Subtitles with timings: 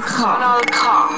[0.00, 1.10] Kanal K.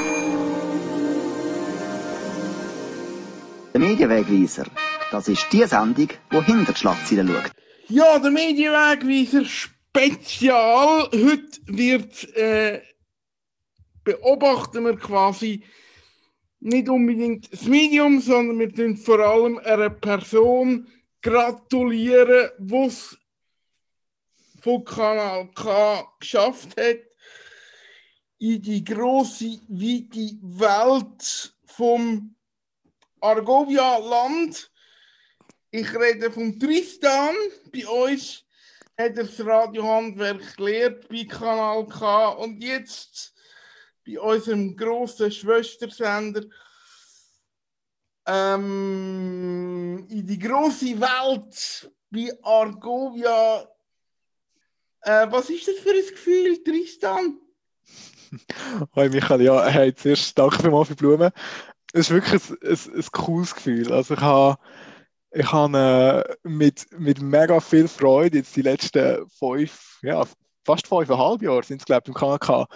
[3.72, 4.66] Der Medienwegweiser,
[5.10, 7.52] das ist die Sendung, die hinter die Schlagzeilen schaut.
[7.88, 11.08] Ja, der Medienwegweiser Spezial.
[11.12, 12.82] Heute wird äh,
[14.04, 15.64] beobachten wir quasi
[16.60, 20.86] nicht unbedingt das Medium, sondern wir tun vor allem einer Person
[21.22, 23.18] gratulieren, die es
[24.60, 27.07] von Kanal K geschafft hat,
[28.38, 32.34] in die große, weite Welt vom
[33.20, 34.70] Argovia-Land.
[35.70, 37.34] Ich rede von Tristan.
[37.72, 38.44] Bei uns
[38.96, 43.34] hat er das Radiohandwerk gelehrt bei Kanal K und jetzt
[44.06, 46.44] bei unserem grossen Schwestersender
[48.26, 53.68] ähm, in die große Welt bei Argovia.
[55.00, 57.40] Äh, was ist das für ein Gefühl, Tristan?
[58.96, 61.30] Hi Michael, ja, hey, zuerst danke vielmals für die Blumen.
[61.92, 63.92] Es ist wirklich ein, ein, ein cooles Gefühl.
[63.92, 64.58] Also ich habe
[65.30, 70.24] ich habe äh, mit, mit mega viel Freude jetzt die letzten fünf, ja,
[70.64, 72.66] fast fünfeinhalb Jahre sind es, glaube ich, im KNK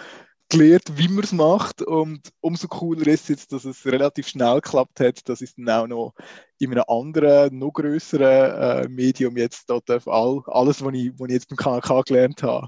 [0.49, 1.81] gelernt, wie man es macht.
[1.81, 5.55] Und umso cooler ist es jetzt, dass es relativ schnell geklappt hat, dass ich es
[5.55, 6.13] dann auch noch
[6.59, 11.33] in einem anderen, noch größeren äh, Medium jetzt dort all, alles, was ich, was ich
[11.33, 12.67] jetzt beim KNK gelernt habe,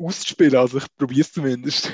[0.00, 0.56] auszuspielen.
[0.56, 1.92] Also ich probiere es zumindest.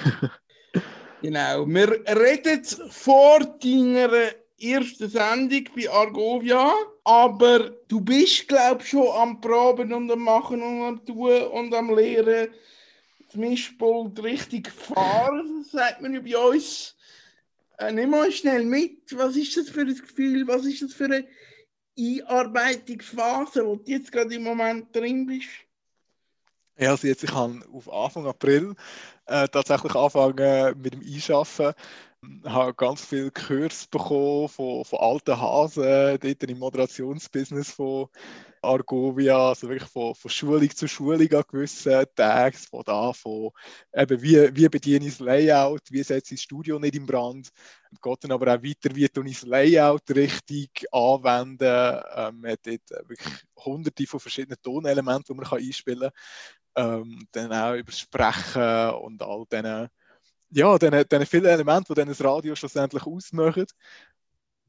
[1.22, 1.66] genau.
[1.66, 4.10] Wir reden vor deiner
[4.58, 6.72] ersten Sendung bei Argovia,
[7.04, 11.74] aber du bist, glaube ich, schon am Proben und am Machen und am Tun und
[11.74, 12.48] am Lehren
[13.26, 16.96] das Mischpult richtig fahren, sagt man ja bei uns.
[17.78, 21.04] Äh, nimm mal schnell mit, was ist das für ein Gefühl, was ist das für
[21.04, 21.26] eine
[21.98, 25.65] Einarbeitungsphase, wo du jetzt gerade im Moment drin bist?
[26.78, 28.74] Ja, also jetzt, ich habe auf Anfang April
[29.26, 31.72] äh, tatsächlich angefangen mit dem Einschaffen.
[32.44, 38.08] Ich habe ganz viel Kurs bekommen von, von alten Hasen, dort im Moderationsbusiness von
[38.62, 43.50] Argovia, also wirklich von, von Schulung zu Schulung an gewissen Tagen, von da, von
[43.94, 47.50] eben wie, wie bediene ich das Layout, wie setze ich das Studio nicht in Brand,
[48.02, 51.64] geht dann aber auch weiter, wie tue ich das Layout richtig anwenden,
[52.16, 53.34] ähm, man hat dort wirklich
[53.64, 56.10] hunderte von verschiedenen Tonelementen, die man einspielen kann,
[56.76, 59.88] ähm, dann auch über Sprechen und all diesen
[60.50, 63.66] ja, diesen vielen Elemente, die dann das Radio schlussendlich ausmachen.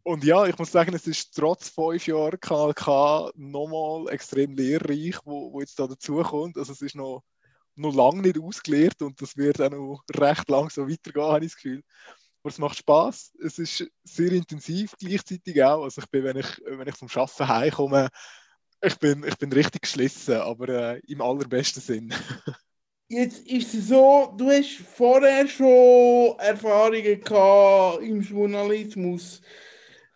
[0.03, 5.17] Und ja, ich muss sagen, es ist trotz fünf Jahren Kanal K nochmal extrem lehrreich,
[5.25, 6.57] wo, wo jetzt da dazukommt.
[6.57, 7.23] Also es ist noch,
[7.75, 11.51] noch lange nicht ausgelehrt und das wird auch noch recht lang so weitergehen, habe ich
[11.51, 11.83] das Gefühl.
[12.41, 13.33] Aber es macht Spaß.
[13.43, 15.83] Es ist sehr intensiv gleichzeitig auch.
[15.83, 18.09] Also ich bin, wenn ich, wenn ich vom Arbeiten heimkomme,
[18.81, 22.13] ich bin, ich bin richtig geschlissen, aber äh, im allerbesten Sinn.
[23.09, 29.41] Jetzt ist es so, du hast vorher schon Erfahrungen gehabt im Journalismus.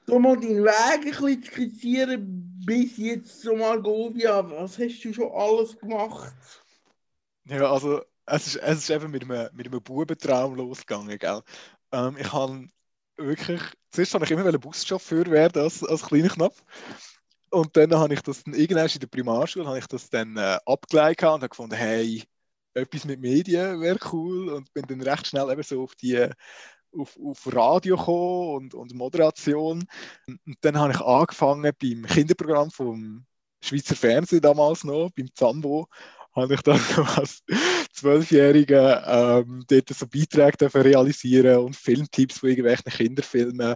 [0.05, 4.47] Du mal deinen Weg ein bisschen skizzieren bis jetzt zum Argovia.
[4.49, 6.33] Was hast du schon alles gemacht?
[7.45, 11.17] Ja, also es ist, es ist eben mit einem, mit einem Bubentraum losgegangen.
[11.17, 11.41] Gell?
[11.93, 12.67] Ähm, ich habe
[13.15, 13.61] wirklich,
[13.91, 16.61] zuerst wollte ich immer Buschauffeur werden als, als kleiner Knopf.
[17.51, 20.57] Und dann habe ich das dann irgendwann in der Primarschule habe ich das dann äh,
[20.65, 22.23] abgeleitet und habe gefunden, hey,
[22.73, 26.29] etwas mit Medien wäre cool und bin dann recht schnell eben so auf die
[26.93, 29.85] auf, auf Radio gekommen und, und Moderation.
[30.27, 33.25] Und dann habe ich angefangen beim Kinderprogramm vom
[33.63, 35.87] Schweizer Fernsehen damals noch, beim Zambo,
[36.33, 36.79] habe ich dann
[37.15, 37.43] als
[37.93, 43.75] Zwölfjährige ähm, dort so Beiträge realisieren und Filmtipps von irgendwelchen Kinderfilmen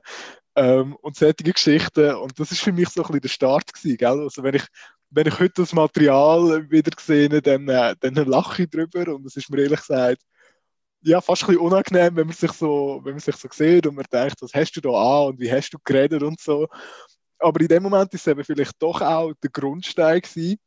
[0.55, 2.15] ähm, und solche Geschichten.
[2.15, 4.19] Und das ist für mich so ein bisschen der Start gewesen, gell?
[4.21, 4.65] Also wenn ich
[5.11, 9.37] wenn ich heute das Material wieder sehe, dann, äh, dann lache ich drüber und es
[9.37, 10.21] ist mir ehrlich gesagt
[11.05, 13.95] ja, fast ein bisschen unangenehm, wenn man sich so, wenn man sich so sieht und
[13.95, 16.67] man denkt, was hast du da an und wie hast du geredet und so.
[17.39, 20.57] Aber in dem Moment ist es eben vielleicht doch auch der Grundstein gewesen,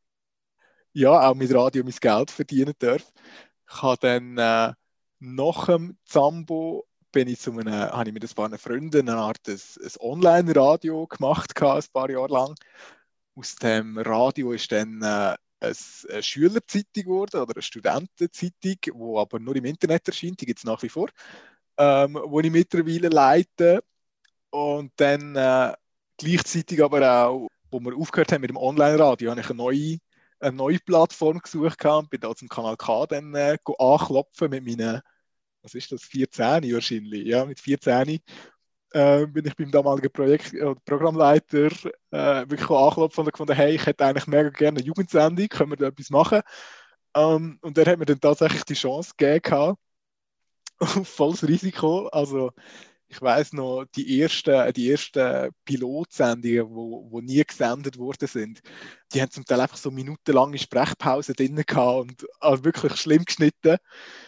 [0.93, 3.05] ja, auch mit Radio mein Geld verdienen darf.
[3.69, 4.75] Ich habe dann äh,
[5.19, 6.87] nach dem Zambo
[7.19, 11.05] bin ich zu einem, habe ich mit ein paar Freunden eine Art ein, ein Online-Radio
[11.09, 12.55] gemacht, ein paar Jahre lang
[13.35, 19.57] aus dem Radio ist dann äh, eine Schülerzeitung geworden oder eine Studentenzeitung, die aber nur
[19.57, 21.09] im Internet erscheint, die gibt es nach wie vor,
[21.77, 23.83] ähm, wo ich mittlerweile leite.
[24.51, 25.75] Und dann äh,
[26.19, 29.99] gleichzeitig aber auch, wo wir aufgehört haben mit dem Online-Radio, habe ich eine neue,
[30.39, 35.03] eine neue Plattform gesucht und bin da zum Kanal K dann äh, anklopfen mit meinen,
[35.69, 38.21] was ist das, 14 wahrscheinlich, ja, mit 14
[38.93, 41.67] äh, bin ich beim damaligen Projekt, äh, Programmleiter
[42.11, 45.77] äh, wirklich angeklopft und gefunden, hey, ich hätte eigentlich mega gerne eine Jugendsendung, können wir
[45.77, 46.41] da etwas machen?
[47.15, 49.77] Ähm, und der hat mir dann tatsächlich die Chance gegeben,
[51.05, 52.07] volles Risiko.
[52.09, 52.53] Also
[53.09, 58.61] ich weiß noch, die ersten, die ersten Pilotsendungen, wo, wo nie gesendet worden sind,
[59.13, 63.79] die haben zum Teil einfach so minutenlange Sprechpausen drin gehabt und also wirklich schlimm geschnitten.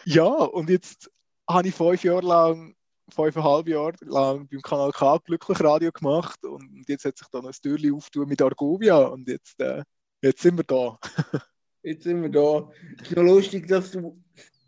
[0.06, 1.10] Ja, und jetzt
[1.52, 2.75] habe ich fünf Jahre lang,
[3.11, 7.52] fünfeinhalb Jahre lang beim Kanal K glücklich Radio gemacht und jetzt hat sich dann ein
[7.52, 9.82] Türchen aufgetan mit Argovia und jetzt, äh,
[10.23, 10.99] jetzt sind wir da.
[11.82, 12.70] jetzt sind wir da.
[13.00, 14.23] Es ist noch lustig, dass du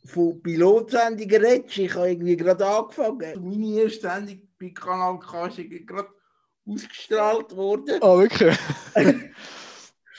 [0.04, 1.78] von Pilotsendungen redest.
[1.78, 3.48] Ich habe irgendwie gerade angefangen.
[3.48, 6.08] Meine erste Sendung bei Kanal K ist gerade
[6.66, 7.98] ausgestrahlt worden.
[8.00, 8.56] Ah, oh, wirklich?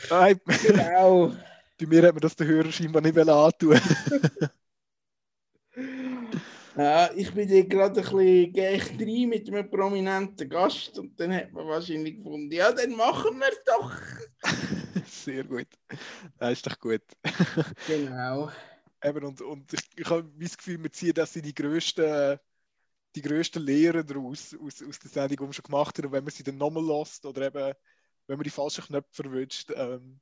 [0.10, 0.40] Nein.
[0.66, 1.34] Genau.
[1.80, 3.80] Bei mir hat man das den Hörer scheinbar nicht antun.
[6.76, 11.34] ja, ich bin dir gerade ein bisschen geecht rein mit einem prominenten Gast und dann
[11.34, 13.92] hat man wahrscheinlich gefunden, ja, dann machen wir es doch.
[15.06, 15.68] Sehr gut.
[16.38, 17.04] Das ist doch gut.
[17.88, 18.52] genau.
[19.04, 22.40] Eben, und, und ich, ich habe das Gefühl, wir ziehen das in die grössten,
[23.16, 26.08] die grössten Lehren daraus, aus, aus der Sendung, die wir schon gemacht haben.
[26.08, 27.74] Und wenn man sie dann nochmal lässt oder eben,
[28.28, 30.20] wenn man die falschen Knöpfe verwünscht, ähm,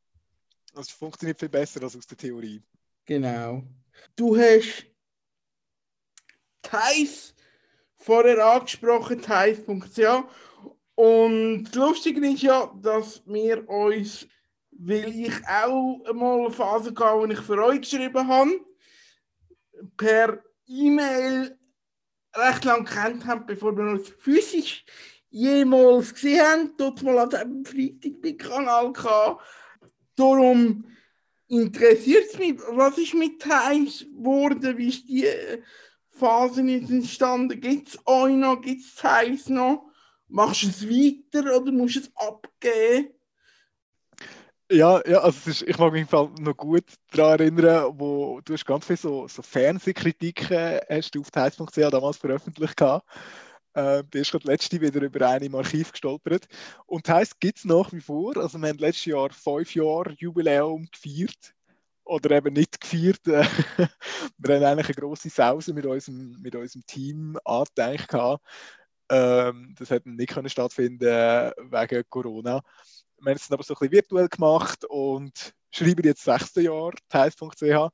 [0.73, 2.61] das funktioniert viel besser als aus der Theorie.
[3.05, 3.63] Genau.
[4.15, 4.85] Du hast
[6.61, 7.33] Thais
[7.97, 10.23] vorher angesprochen, Thais.ch.
[10.95, 14.27] Und das Lustige ist ja, dass wir uns,
[14.71, 18.59] weil ich auch einmal eine Phase gehe, wo ich für euch geschrieben habe,
[19.97, 21.57] per E-Mail
[22.35, 24.85] recht lang kennt haben, bevor wir uns physisch
[25.29, 26.73] jemals gesehen haben.
[26.77, 29.39] Dort mal an diesem Freitag bei Kanal K.
[30.15, 30.85] Darum
[31.47, 34.77] interessiert es mich, was ist mit Times geworden?
[34.77, 35.27] Wie ist die
[36.21, 37.59] Phase entstanden?
[37.59, 38.61] Gibt es euch noch?
[38.61, 39.89] Gibt es Times noch?
[40.27, 43.09] Machst du es weiter oder musst du es abgeben?
[44.71, 48.85] Ja, ja also ist, ich mag mich noch gut daran erinnern, wo du hast ganz
[48.85, 53.05] viele so, so Fernsehkritiken hast du auf Heiz.ch damals veröffentlicht gehabt.
[53.73, 56.47] Äh, du bist gerade letzte wieder über eine im Archiv gestolpert.
[56.85, 58.37] Und heißt gibt es nach wie vor.
[58.37, 61.55] Also wir haben letztes Jahr fünf Jahre Jubiläum gefeiert.
[62.11, 63.21] Oder eben nicht gefeiert.
[63.25, 68.41] wir haben eigentlich eine grosse Sause mit unserem, mit unserem Team angedenkt.
[69.09, 72.61] Ähm, das hätte nicht können stattfinden wegen Corona
[73.21, 77.89] wir haben es aber so ein bisschen virtuell gemacht und schreiben jetzt sechste Jahr Teils.ch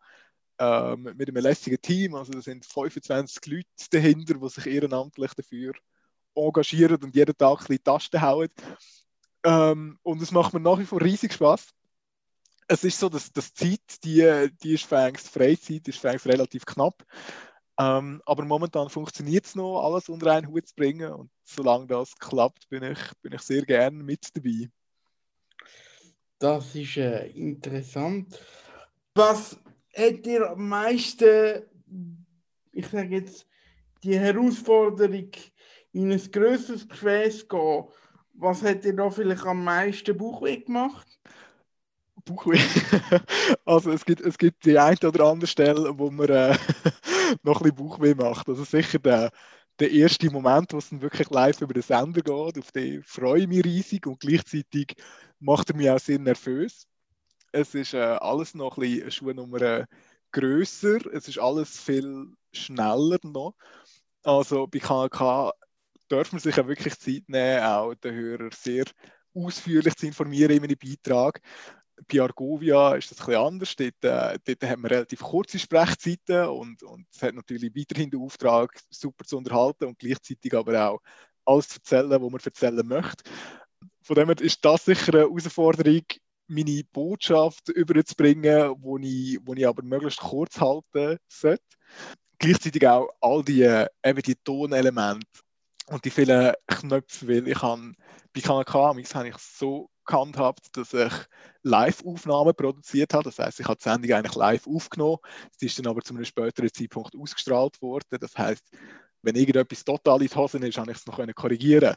[0.60, 2.16] ähm, mit einem lässigen Team.
[2.16, 5.74] Also da sind 25 Leute dahinter, die sich ehrenamtlich dafür
[6.34, 8.50] engagieren und jeden Tag ein bisschen Tasten hauen.
[9.44, 11.74] Ähm, und es macht mir nach wie vor riesig Spaß.
[12.68, 17.06] Es ist so, dass das Zeit, die, die ist fängst Freizeit, ist fängst relativ knapp.
[17.80, 21.12] Ähm, aber momentan funktioniert es noch, alles unter einen Hut zu bringen.
[21.14, 24.70] Und solange das klappt, bin ich, bin ich sehr gerne mit dabei.
[26.40, 28.40] Das ist äh, interessant.
[29.16, 29.58] Was
[29.96, 31.64] hat dir am meisten,
[32.72, 33.48] ich sage jetzt,
[34.04, 35.32] die Herausforderung
[35.94, 37.86] in ein größeres Gefäß gehen,
[38.34, 41.20] was hat dir da vielleicht am meisten Bauchweh gemacht?
[42.28, 42.60] Bauchweh.
[43.66, 46.58] Also es gibt, es gibt die eine oder andere Stelle, wo man äh,
[47.44, 48.48] noch ein bisschen Bauchweh macht.
[48.50, 49.32] Also sicher der,
[49.80, 53.42] der erste Moment, wo es dann wirklich live über den Sender geht, auf den freue
[53.42, 54.96] ich mich riesig und gleichzeitig
[55.40, 56.88] macht er mich auch sehr nervös.
[57.52, 59.86] Es ist äh, alles noch ein bisschen eine Schuhnummer
[60.32, 63.56] grösser, es ist alles viel schneller noch.
[64.24, 65.54] Also bei KK
[66.10, 68.86] darf man sich ja wirklich Zeit nehmen, auch den Hörer sehr
[69.34, 71.42] ausführlich zu informieren in einem Beitrag.
[72.12, 73.76] Bei Argovia ist das bisschen anders.
[73.76, 78.22] Dort, äh, dort haben wir relativ kurze Sprechzeiten und, und es hat natürlich weiterhin den
[78.22, 81.02] Auftrag, super zu unterhalten und gleichzeitig aber auch
[81.46, 83.24] alles zu erzählen, was man erzählen möchte.
[84.02, 86.04] Von dem her ist das sicher eine Herausforderung,
[86.48, 91.64] meine Botschaft überzubringen, wo ich, wo ich aber möglichst kurz halten sollte.
[92.40, 93.64] Gleichzeitig auch all die,
[94.04, 95.28] eben die Tonelemente
[95.88, 97.94] und die vielen Knöpfe, weil ich habe
[98.34, 101.14] bei KNK habe ich so gehandhabt, dass ich
[101.64, 103.26] Live-Aufnahmen produziert habe.
[103.26, 105.18] Das heißt, ich habe die Sendung eigentlich live aufgenommen.
[105.58, 108.18] Sie ist dann aber zu einem späteren Zeitpunkt ausgestrahlt worden.
[108.20, 108.64] Das heißt,
[109.22, 111.96] wenn irgendetwas total in die Hose ist, habe ich es noch korrigieren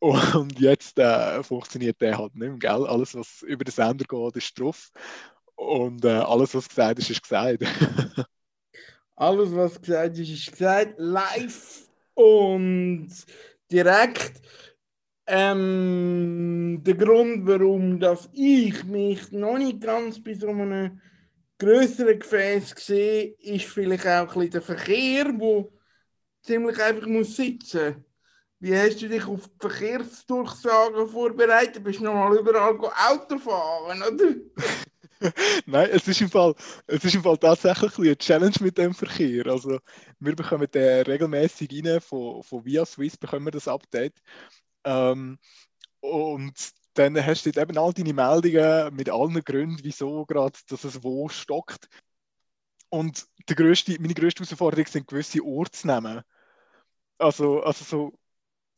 [0.00, 2.86] und jetzt äh, funktioniert der halt nicht mehr, gell?
[2.86, 4.90] Alles, was über den Sender geht, ist drauf.
[5.56, 7.62] Und äh, alles, was gesagt ist, ist gesagt.
[9.16, 10.94] alles, was gesagt ist, ist gesagt.
[10.96, 13.10] Live und
[13.70, 14.40] direkt.
[15.32, 21.00] Ähm, der Grund, warum dass ich mich noch nicht ganz bei so einem
[21.56, 25.72] größeren Gefäß sehe, ist vielleicht auch ein bisschen der Verkehr, wo
[26.42, 28.04] ziemlich einfach muss sitzen.
[28.58, 31.84] Wie hast du dich auf die Verkehrsdurchsagen vorbereitet?
[31.84, 34.34] Bist du nochmal überall Auto fahren, oder?
[35.66, 36.56] Nein, es ist, im Fall,
[36.88, 39.46] es ist im Fall tatsächlich ein eine Challenge mit dem Verkehr.
[39.46, 39.78] Also,
[40.18, 44.20] wir bekommen den regelmäßig rein, von, von Via Swiss bekommen wir das Update.
[44.84, 45.38] Ähm,
[46.00, 51.02] und dann hast du eben all deine Meldungen mit allen Gründen, wieso gerade, dass es
[51.02, 51.88] wo stockt.
[52.88, 56.22] Und die grösste, meine grösste Herausforderung sind gewisse Ortsnamen.
[57.18, 58.18] Also, also so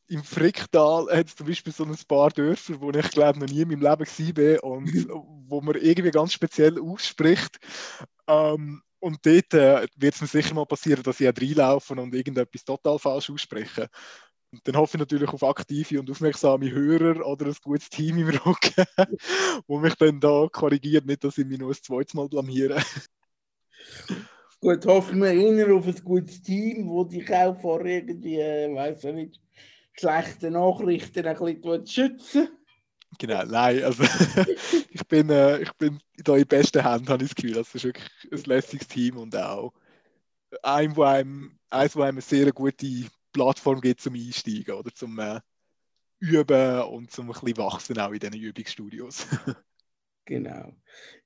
[0.09, 3.63] im Fricktal hat es zum Beispiel so ein paar Dörfer, wo ich glaube noch nie
[3.63, 4.87] in meinem Leben war und
[5.49, 7.59] wo man irgendwie ganz speziell ausspricht.
[8.27, 12.15] Ähm, und dort äh, wird es mir sicher mal passieren, dass ich auch reinlaufe und
[12.15, 13.89] irgendetwas total falsch ausspreche.
[14.53, 18.29] Und dann hoffe ich natürlich auf aktive und aufmerksame Hörer oder ein gutes Team im
[18.29, 18.85] Rücken,
[19.67, 22.83] wo mich dann da korrigiert, nicht, dass ich mich noch ein zweites Mal blamiere.
[24.61, 29.05] Gut, hoffen wir eher auf ein gutes Team, wo dich auch vor irgendwie, äh, weiß
[29.05, 29.41] ich nicht,
[29.95, 32.49] schlechten Nachrichten ein bisschen schützen.
[33.19, 34.05] Genau, nein, also
[34.91, 37.55] ich bin, äh, ich bin da in besten Händen, habe ich das Gefühl.
[37.55, 39.73] Das ist wirklich ein lässiges Team und auch
[40.63, 45.19] ein, wo einem, eins, wo einem eine sehr gute Plattform gibt zum Einsteigen oder zum
[45.19, 45.41] äh,
[46.19, 49.27] Üben und zum ein bisschen wachsen auch in diesen Übungsstudios.
[50.25, 50.73] genau.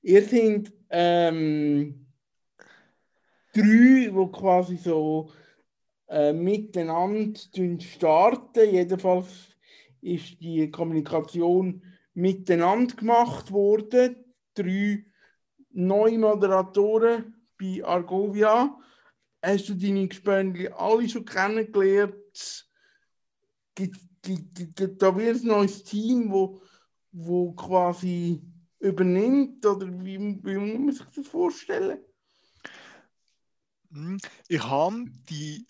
[0.01, 2.07] Ihr seid ähm,
[3.53, 5.31] drei, die quasi so
[6.07, 7.39] äh, miteinander
[7.79, 8.71] starten.
[8.71, 9.27] Jedenfalls
[10.01, 11.83] ist die Kommunikation
[12.13, 14.15] miteinander gemacht worden.
[14.55, 15.05] Drei
[15.71, 18.75] neue Moderatoren bei Argovia.
[19.41, 22.67] Hast du deine Gespönli alle schon kennengelernt?
[23.75, 26.61] Gibt, gibt, da wird ein neues Team, wo,
[27.11, 28.41] wo quasi
[28.79, 29.65] übernimmt?
[29.65, 31.99] Oder wie, wie muss man sich das vorstellen?
[33.91, 34.17] Hm,
[34.47, 35.65] ich habe die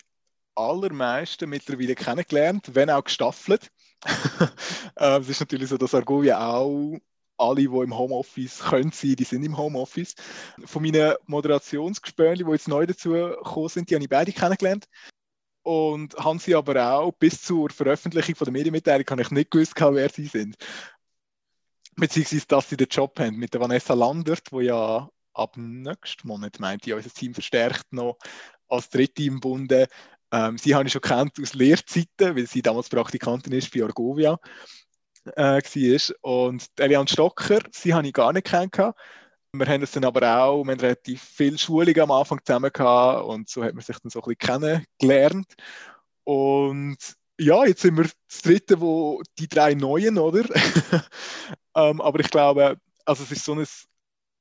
[0.54, 3.70] allermeisten mittlerweile kennengelernt, wenn auch gestaffelt.
[5.00, 6.98] Ähm, es ist natürlich so, dass Argovia auch
[7.38, 10.14] alle, die im Homeoffice können sein, die sind im Homeoffice.
[10.64, 14.88] Von meinen Moderationsgespönchen, die jetzt neu dazu gekommen sind, die habe ich beide kennengelernt.
[15.62, 19.74] Und haben sie aber auch bis zur Veröffentlichung von der Medienmitteilung habe ich nicht gewusst,
[19.78, 20.56] wer sie sind.
[21.96, 26.58] Beziehungsweise, dass sie den Job haben mit der Vanessa Landert, die ja ab nächsten Monat,
[26.58, 28.18] meint ich, unser Team verstärkt noch
[28.68, 29.88] als Dritte im Bunde
[30.30, 34.38] ähm, sie habe ich schon kennt aus Lehrzeiten, weil sie damals Praktikantin ist bei Argovia
[35.36, 36.14] äh, war.
[36.22, 38.96] Und Eliane Stocker, sie habe ich gar nicht kennengelernt.
[39.52, 43.24] Wir haben es dann aber auch, wir haben relativ viel Schulungen am Anfang zusammen gehabt
[43.24, 44.60] und so hat man sich dann so ein bisschen
[44.98, 45.54] kennengelernt.
[46.24, 46.98] Und
[47.38, 50.44] ja, jetzt sind wir das dritte, wo die drei Neuen, oder?
[51.76, 53.66] ähm, aber ich glaube, also es ist so ein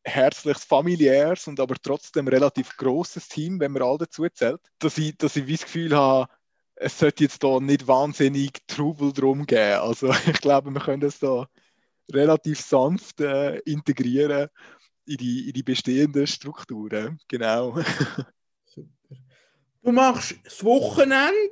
[0.03, 5.17] herzliches, familiäres und aber trotzdem relativ großes Team, wenn man all dazu zählt, dass ich,
[5.17, 6.31] dass ich das Gefühl habe,
[6.79, 9.81] es sollte jetzt da nicht wahnsinnig Trubel drum geben.
[9.81, 11.47] Also ich glaube, wir können das da
[12.11, 14.49] relativ sanft äh, integrieren
[15.05, 17.19] in die, in die bestehenden Strukturen.
[17.27, 17.75] Genau.
[18.65, 18.89] Super.
[19.81, 21.43] Du machst das Wochenende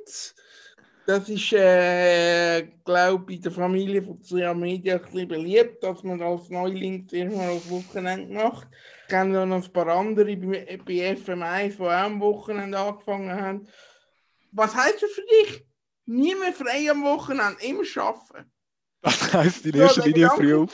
[1.06, 6.02] das ist, äh, glaube ich, in der Familie von Zia Media ein bisschen beliebt, dass
[6.02, 8.66] man als Neuling mal auf Wochenende macht.
[9.02, 13.68] Ich kenne noch ein paar andere bei, bei FM1, die auch am Wochenende angefangen haben.
[14.56, 15.66] Was heißt das für dich?
[16.06, 18.50] Nie mehr frei am Wochenende, immer arbeiten.
[19.02, 20.72] Das heisst in erster ja, Linie früh auf.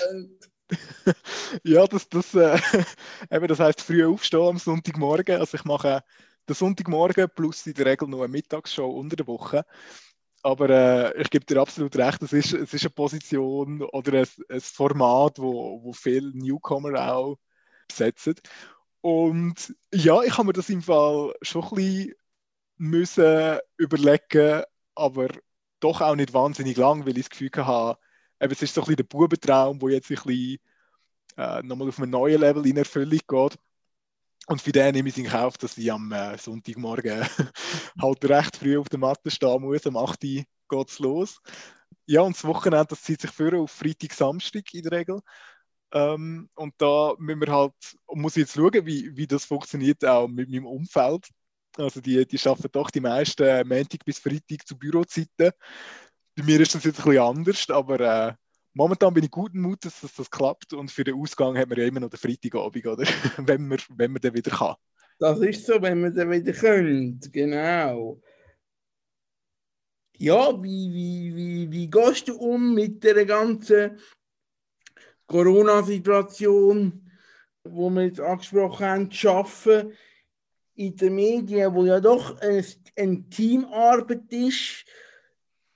[1.65, 2.59] ja, das, das, äh,
[3.31, 5.41] eben, das heisst früh aufstehen am Sonntagmorgen.
[5.41, 6.05] Also ich mache
[6.49, 9.65] den Sonntagmorgen plus in der Regel noch eine Mittagsshow unter der Woche.
[10.45, 14.27] Aber äh, ich gebe dir absolut recht, es ist, es ist eine Position oder ein,
[14.49, 17.37] ein Format, wo, wo viele Newcomer auch
[17.89, 18.37] besetzen.
[19.01, 22.15] Und ja, ich habe mir das im Fall schon ein bisschen
[22.83, 24.65] müssen überlegen,
[24.97, 25.29] aber
[25.79, 28.01] doch auch nicht wahnsinnig lang, weil ich das Gefühl hatte,
[28.41, 30.59] eben, es ist so ein bisschen der Bubentraum, der jetzt ein bisschen
[31.37, 33.59] äh, nochmal auf ein neues Level in Erfüllung geht.
[34.49, 37.25] Und für den nehme ich in Kauf, dass ich am äh, Sonntagmorgen
[38.03, 39.87] halt recht früh auf der Matte stehen muss.
[39.87, 40.25] Am 8.
[40.25, 41.41] Uhr geht es los.
[42.07, 45.21] Ja, und das Wochenende, das zieht sich für auf Freitag, Samstag in der Regel.
[45.93, 47.75] Ähm, und da müssen wir halt,
[48.09, 51.29] muss ich jetzt schauen, wie, wie das funktioniert auch mit meinem Umfeld.
[51.79, 55.53] Also die, die arbeiten doch die meisten Montag bis Freitag zu Bürozeiten.
[56.35, 58.35] Bei mir ist das jetzt ein bisschen anders, aber äh,
[58.75, 61.87] momentan bin ich guten Mutes, dass das klappt und für den Ausgang hat man ja
[61.87, 63.05] immer noch den Freitagabend, oder?
[63.39, 64.77] wenn, man, wenn man dann wieder kann.
[65.19, 68.21] Das ist so, wenn man dann wieder könnt, genau.
[70.17, 73.99] Ja, wie, wie, wie, wie gehst du um mit der ganzen
[75.27, 77.11] Corona-Situation,
[77.65, 79.93] wo wir jetzt angesprochen haben, zu arbeiten
[80.75, 84.85] in den Medien, wo ja doch eine Teamarbeit ist,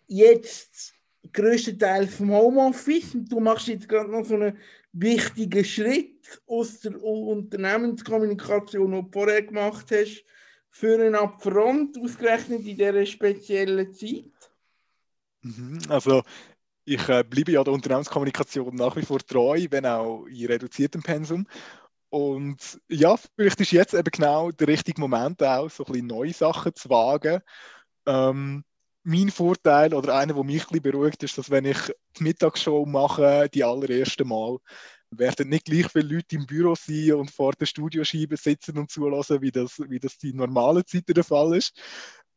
[0.06, 0.94] jetzt
[1.32, 4.58] größten Teil vom Homeoffice und du machst jetzt gerade noch so einen
[4.92, 10.24] wichtigen Schritt, aus der Unternehmenskommunikation, die du vorher gemacht hast,
[10.70, 14.32] für einen Upfront, ausgerechnet in dieser speziellen Zeit?
[15.42, 16.22] Mhm, also
[16.84, 21.46] ich äh, bleibe ja der Unternehmenskommunikation nach wie vor treu, wenn auch in reduziertem Pensum.
[22.08, 26.32] Und ja, vielleicht ist jetzt eben genau der richtige Moment auch, so ein bisschen neue
[26.32, 27.40] Sachen zu wagen.
[28.06, 28.64] Ähm,
[29.02, 31.78] mein Vorteil oder einer, der mich ein bisschen beruhigt, ist, dass wenn ich
[32.18, 34.58] die Mittagsshow mache, die allererste Mal,
[35.10, 39.40] werden nicht gleich viele Leute im Büro sein und vor der Studioscheibe sitzen und zulassen,
[39.40, 41.78] wie das, wie das die normale Zeit der Fall ist.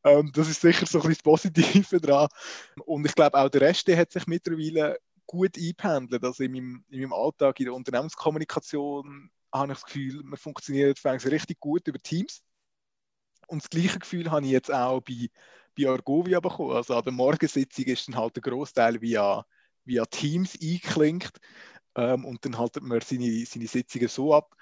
[0.03, 2.29] Ähm, das ist sicher so ein bisschen das Positive daran.
[2.85, 6.23] Und ich glaube, auch der Rest der hat sich mittlerweile gut eingependelt.
[6.23, 11.03] Also in meinem, in meinem Alltag, in der Unternehmenskommunikation, habe ich das Gefühl, man funktioniert
[11.05, 12.43] richtig gut über Teams.
[13.47, 15.29] Und das gleiche Gefühl habe ich jetzt auch bei,
[15.77, 16.75] bei Argovia bekommen.
[16.75, 19.45] Also an der Morgensitzung ist dann halt der Großteil via,
[19.85, 21.39] via Teams eingeklinkt
[21.95, 24.55] ähm, und dann haltet man seine, seine Sitzungen so ab.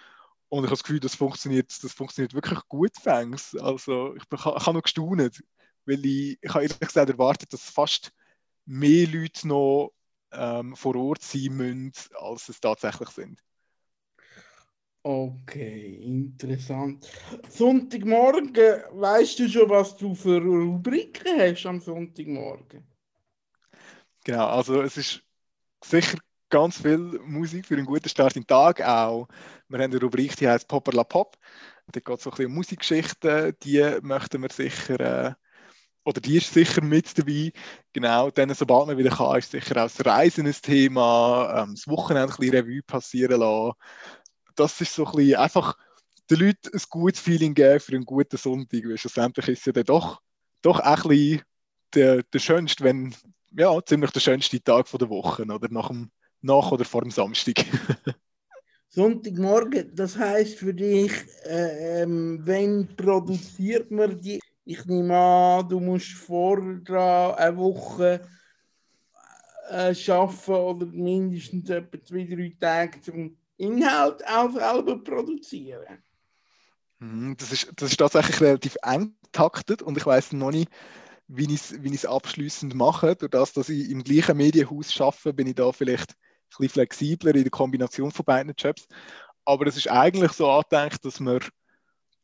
[0.49, 3.55] Und ich habe das Gefühl, das funktioniert, das funktioniert wirklich gut fängs.
[3.55, 5.43] Also ich, ich, ich habe noch gestaunt,
[5.85, 8.13] weil ich, ich habe ehrlich gesagt erwartet, dass fast
[8.65, 9.93] mehr Leute noch
[10.31, 13.41] ähm, vor Ort sein müssen, als es tatsächlich sind.
[15.09, 17.09] Okay, interessant.
[17.47, 18.51] Sonntagmorgen,
[18.91, 22.83] weißt du schon, was du für Rubriken hast am Sonntagmorgen?
[24.25, 25.21] Genau, also es ist
[25.81, 26.17] sicher
[26.49, 29.29] ganz viel Musik für einen guten Start in den Tag auch.
[29.69, 31.37] Wir haben eine Rubrik, die heißt Popper la Pop.
[31.89, 35.33] Da geht es so ein bisschen um Musikgeschichten, die möchten wir sicher, äh,
[36.03, 37.53] oder die ist sicher mit dabei.
[37.93, 41.87] Genau, dann, sobald man wieder kann, ist sicher auch das Reisen ein Thema, ähm, das
[41.87, 43.71] Wochenende ein bisschen Revue passieren lassen.
[44.57, 45.77] Das ist so ein bisschen einfach
[46.29, 49.71] den Leuten ein gutes Feeling geben für einen guten Sonntag, weil schlussendlich ist es ja
[49.71, 50.21] dann doch,
[50.61, 51.41] doch ein bisschen
[51.93, 53.15] der, der schönste, wenn,
[53.51, 56.11] ja, ziemlich der schönste Tag der Woche, oder nach dem
[56.41, 57.55] nach oder vor dem Samstag.
[58.89, 61.11] Sonntagmorgen, das heißt für dich,
[61.45, 64.39] äh, ähm, wenn produziert man die?
[64.63, 68.21] Ich nehme an, du musst vor eine Woche
[69.69, 76.03] äh, schaffen oder mindestens etwa zwei, drei Tage zum Inhalt auch selber produzieren.
[76.99, 80.71] Mhm, das ist, das ist tatsächlich relativ eng taktet und ich weiß noch nicht,
[81.27, 83.15] wie ich es wie abschließend mache.
[83.15, 86.15] Durch das, dass ich im gleichen Medienhaus arbeite, bin ich da vielleicht
[86.49, 88.87] bisschen flexibler in der Kombination von beiden Jobs.
[89.45, 91.39] Aber es ist eigentlich so angedenkt, dass man,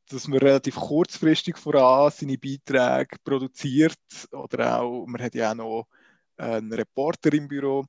[0.10, 3.98] dass man relativ kurzfristig voran seine Beiträge produziert.
[4.32, 5.88] Oder auch, man hat ja auch noch
[6.38, 7.86] einen Reporter im Büro,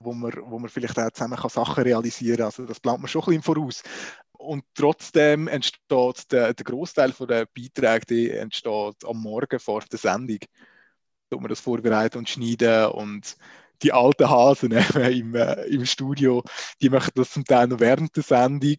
[0.00, 2.46] wo man, wo man vielleicht auch zusammen kann Sachen realisieren kann.
[2.46, 3.82] Also das plant man schon ein bisschen voraus.
[4.32, 10.38] Und trotzdem entsteht der, der Großteil der Beiträge entsteht am Morgen vor der Sendung.
[11.28, 13.36] Da man das vorbereiten und schneiden und
[13.82, 14.72] die alten Hasen
[15.12, 16.42] im, äh, im Studio,
[16.80, 18.76] die machen das zum Teil noch während der Sendung,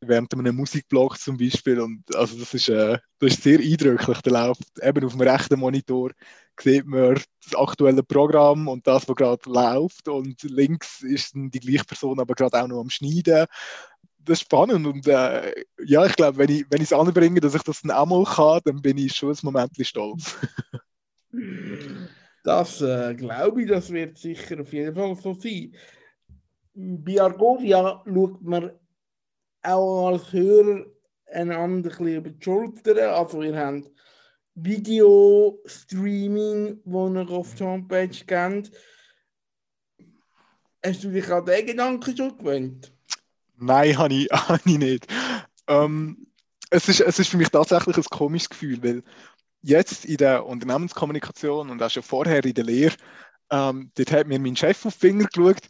[0.00, 1.80] während einem Musikblog zum Beispiel.
[1.80, 4.18] Und also das ist, äh, das ist sehr eindrücklich.
[4.22, 6.10] Da läuft eben auf dem rechten Monitor
[6.60, 10.08] sieht man das aktuelle Programm und das, was gerade läuft.
[10.08, 13.46] Und links ist die gleiche Person aber gerade auch noch am Schneiden.
[14.18, 17.80] Das ist spannend und äh, ja, ich glaube, wenn ich es anbringe, dass ich das
[17.80, 20.36] dann auch mal kann, dann bin ich schon ein Moment stolz.
[22.44, 25.74] Das äh, glaube ich, das wird sicher auf jeden Fall so sein.
[26.72, 28.70] Bei Argovia schaut man
[29.62, 30.86] auch als Hörer
[31.32, 33.16] einander ein über die Schulter.
[33.16, 33.90] Also ihr habt
[34.54, 38.70] Video-Streaming, wo ihr auf der Homepage kennt.
[40.84, 42.92] Hast du dich an den Gedanken schon gewöhnt?
[43.56, 45.06] Nein, habe ich, hab ich nicht.
[45.66, 46.28] Ähm,
[46.70, 49.02] es, ist, es ist für mich tatsächlich ein komisches Gefühl, weil
[49.62, 52.94] jetzt in der Unternehmenskommunikation und auch schon vorher in der Lehre,
[53.50, 55.62] ähm, dort hat mir mein Chef auf die Finger geschaut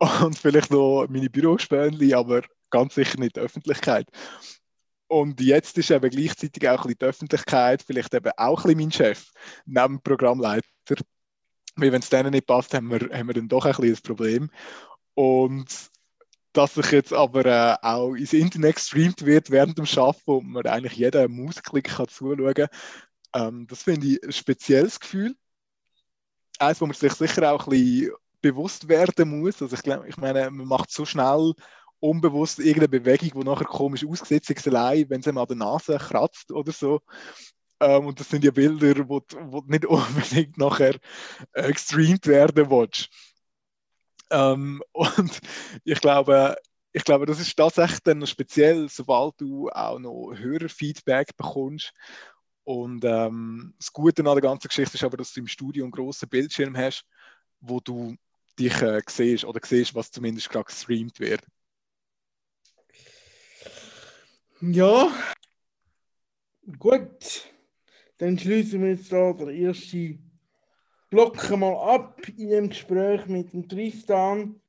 [0.24, 4.08] und vielleicht noch meine Bürospänli, aber ganz sicher nicht die Öffentlichkeit.
[5.06, 9.30] Und jetzt ist eben gleichzeitig auch die Öffentlichkeit, vielleicht eben auch ein bisschen mein Chef,
[9.66, 10.66] neben dem Programmleiter.
[11.76, 14.02] Weil wenn es denen nicht passt, haben wir, haben wir dann doch ein bisschen ein
[14.02, 14.50] Problem.
[15.14, 15.90] Und
[16.52, 20.66] dass sich jetzt aber äh, auch ins Internet gestreamt wird während dem Arbeiten und man
[20.66, 22.68] eigentlich jeden Mausklick kann zuschauen kann.
[23.34, 25.34] Ähm, das finde ich ein spezielles Gefühl.
[26.60, 29.60] Eins, wo man sich sicher auch ein bisschen bewusst werden muss.
[29.60, 31.54] Also ich, glaub, ich meine, man macht so schnell
[32.04, 35.96] unbewusst irgendeine Bewegung, die nachher komisch aussieht, sich allein, wenn es einem an der Nase
[35.96, 37.00] kratzt oder so.
[37.80, 40.96] Ähm, und das sind ja Bilder, die nicht unbedingt nachher
[41.52, 43.08] äh, gestreamt werden willst.
[44.30, 45.40] Ähm, und
[45.84, 46.56] ich glaube,
[46.92, 51.92] ich glaube, das ist tatsächlich dann noch speziell, sobald du auch noch Hörerfeedback bekommst.
[52.64, 55.90] Und ähm, das Gute an der ganzen Geschichte ist aber, dass du im Studio einen
[55.90, 57.04] grossen Bildschirm hast,
[57.60, 58.14] wo du
[58.58, 61.42] dich äh, siehst oder siehst, was zumindest gerade gestreamt wird.
[64.72, 65.12] Ja,
[66.78, 67.52] gut.
[68.16, 70.40] Dann schließen wir jetzt da den ersten
[71.10, 74.62] Block mal ab in dem Gespräch mit dem Tristan.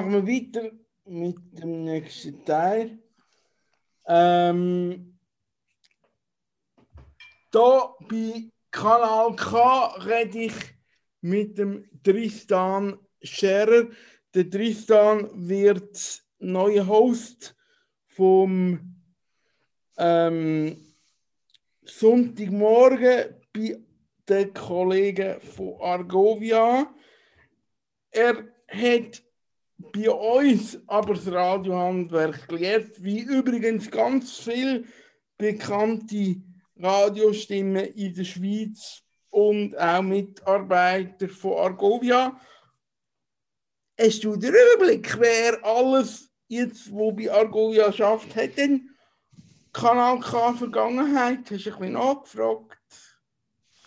[0.00, 0.70] Machen wir weiter
[1.06, 2.98] mit dem nächsten Teil.
[4.06, 5.18] Ähm,
[7.50, 10.54] da bei Kanal K rede ich
[11.22, 13.88] mit dem Tristan Scherer.
[14.34, 17.56] Der Tristan wird neuer Host
[18.08, 19.00] vom
[19.96, 20.94] ähm,
[21.84, 23.78] Sonntagmorgen bei
[24.28, 26.94] den Kollegen von Argovia.
[28.10, 29.25] Er hat
[29.78, 34.84] bei uns aber das Radiohandwerk gelehrt, wie übrigens ganz viele
[35.36, 36.36] bekannte
[36.76, 42.40] Radiostimmen in der Schweiz und auch Mitarbeiter von Argovia.
[43.98, 48.90] Hast du den Überblick, wer alles jetzt, wo bei Argovia schafft, hat denn
[49.72, 51.50] Kanal K Vergangenheit?
[51.50, 52.78] Hast du ein bisschen nachgefragt?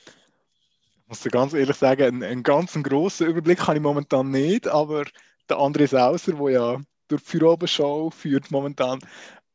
[0.05, 4.67] Ich muss dir ganz ehrlich sagen, einen, einen ganz grossen Überblick habe ich momentan nicht,
[4.67, 5.05] aber
[5.49, 8.99] der André Sauser, der ja durch die Feierabendschau führt momentan,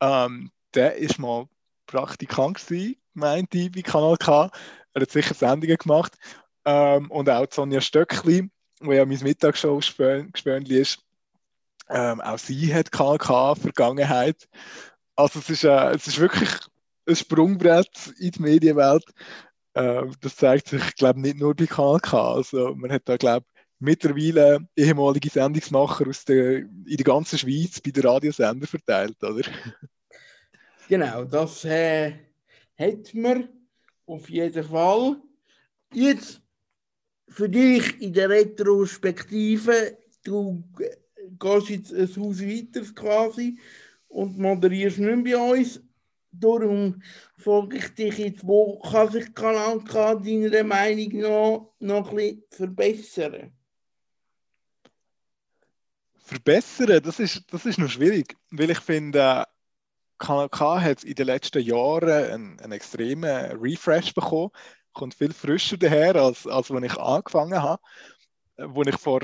[0.01, 1.47] ähm, der ist mal
[1.87, 4.51] Praktikant gewesen, meinte ich, bei Kanal K.
[4.95, 6.17] Er hat sicher Sendungen gemacht.
[6.65, 10.99] Ähm, und auch Sonja Stöckli, wo ja mein Mittagsshow gespönt ist,
[11.89, 14.49] ähm, auch sie hat Kanal K Vergangenheit.
[15.17, 16.51] Also es ist, äh, es ist wirklich
[17.07, 19.05] ein Sprungbrett in die Medienwelt.
[19.75, 22.35] Ähm, das zeigt sich, glaube ich, nicht nur bei Kanal K.
[22.35, 23.47] Also man hat da, glaube
[23.85, 29.43] mittlerweile ehemalige Sendungsmacher aus der, in der ganzen Schweiz bei den Radiosender verteilt, oder?
[30.89, 32.13] Genau, das äh,
[32.79, 33.49] hat man
[34.07, 35.17] auf jeden Fall.
[35.93, 36.43] Jetzt
[37.29, 40.63] für dich in der Retrospektive, du
[41.39, 43.59] gehst jetzt ein Haus weiter quasi
[44.09, 45.81] und moderierst nicht bei uns.
[46.31, 47.01] Darum
[47.39, 52.43] frage ich dich jetzt, wo kann sich Kanal K deiner Meinung nach noch ein bisschen
[52.51, 53.53] verbessern?
[56.25, 59.45] Verbessern, das ist, das ist noch schwierig, weil ich finde,
[60.19, 64.51] Kanal hat in den letzten Jahren einen, einen extremen Refresh bekommen,
[64.93, 67.83] kommt viel frischer daher, als, als als ich angefangen habe.
[68.57, 69.21] Wo ich vor,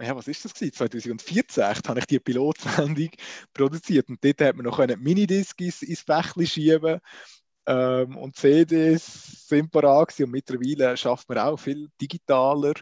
[0.00, 0.72] ja, was ist das gewesen?
[0.72, 3.10] 2014 habe ich die Pilotsendung
[3.52, 7.00] produziert und dort hat man noch Minidisc ins, ins Bächli schieben
[7.66, 10.24] ähm, und CDs sind parat gewesen.
[10.24, 12.74] und mittlerweile schafft man auch viel digitaler.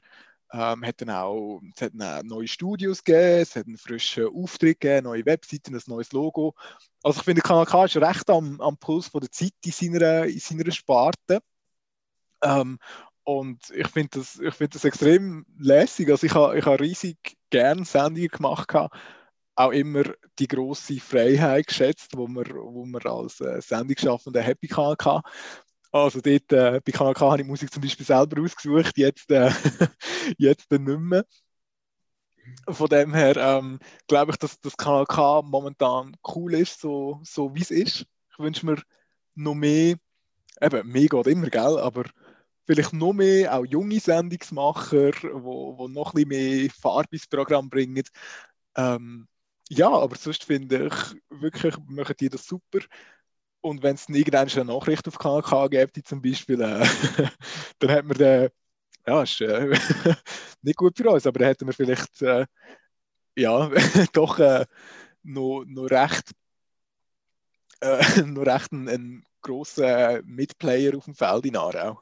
[0.52, 4.80] Ähm, hat dann auch, es hat dann neue Studios gegeben, es hat einen frischen Auftritt
[4.80, 6.54] gegeben, neue Webseiten, ein neues Logo.
[7.02, 10.24] Also ich finde, Kanal K ist recht am, am Puls von der Zeit in seiner,
[10.26, 11.40] in seiner Sparte.
[12.42, 12.78] Ähm,
[13.24, 16.08] und ich finde das, find das extrem lässig.
[16.10, 18.72] Also ich habe ich ha riesig gerne Sendungen gemacht.
[19.56, 20.04] Auch immer
[20.38, 25.22] die große Freiheit geschätzt, wo man, wo man als äh, Sendungsschaffender happy kann.
[26.04, 29.50] Also dort äh, bei Kanal K habe ich Musik zum Beispiel selber ausgesucht, jetzt, äh,
[30.38, 31.24] jetzt nicht mehr.
[32.68, 37.54] Von dem her ähm, glaube ich, dass das Kanal K momentan cool ist, so, so
[37.54, 38.06] wie es ist.
[38.32, 38.82] Ich wünsche mir
[39.34, 39.96] noch mehr,
[40.60, 42.04] eben, mehr geht immer, gell, aber
[42.66, 47.70] vielleicht noch mehr auch junge Sendungsmacher, wo, wo noch ein bisschen mehr Farbe ins Programm
[47.70, 48.04] bringen.
[48.76, 49.28] Ähm,
[49.68, 52.80] ja, aber sonst finde ich wirklich, machen die das super.
[53.66, 56.86] Und wenn es irgendeine eine Nachricht auf Kanal K gibt, zum Beispiel, äh,
[57.80, 58.48] dann hat man den,
[59.04, 59.76] ja, ist äh,
[60.62, 62.46] nicht gut für uns, aber dann hätten wir vielleicht, äh,
[63.34, 63.68] ja,
[64.12, 64.66] doch äh,
[65.24, 66.30] noch, noch recht,
[67.80, 72.00] äh, noch recht einen, einen grossen Mitplayer auf dem Feld in Aarau.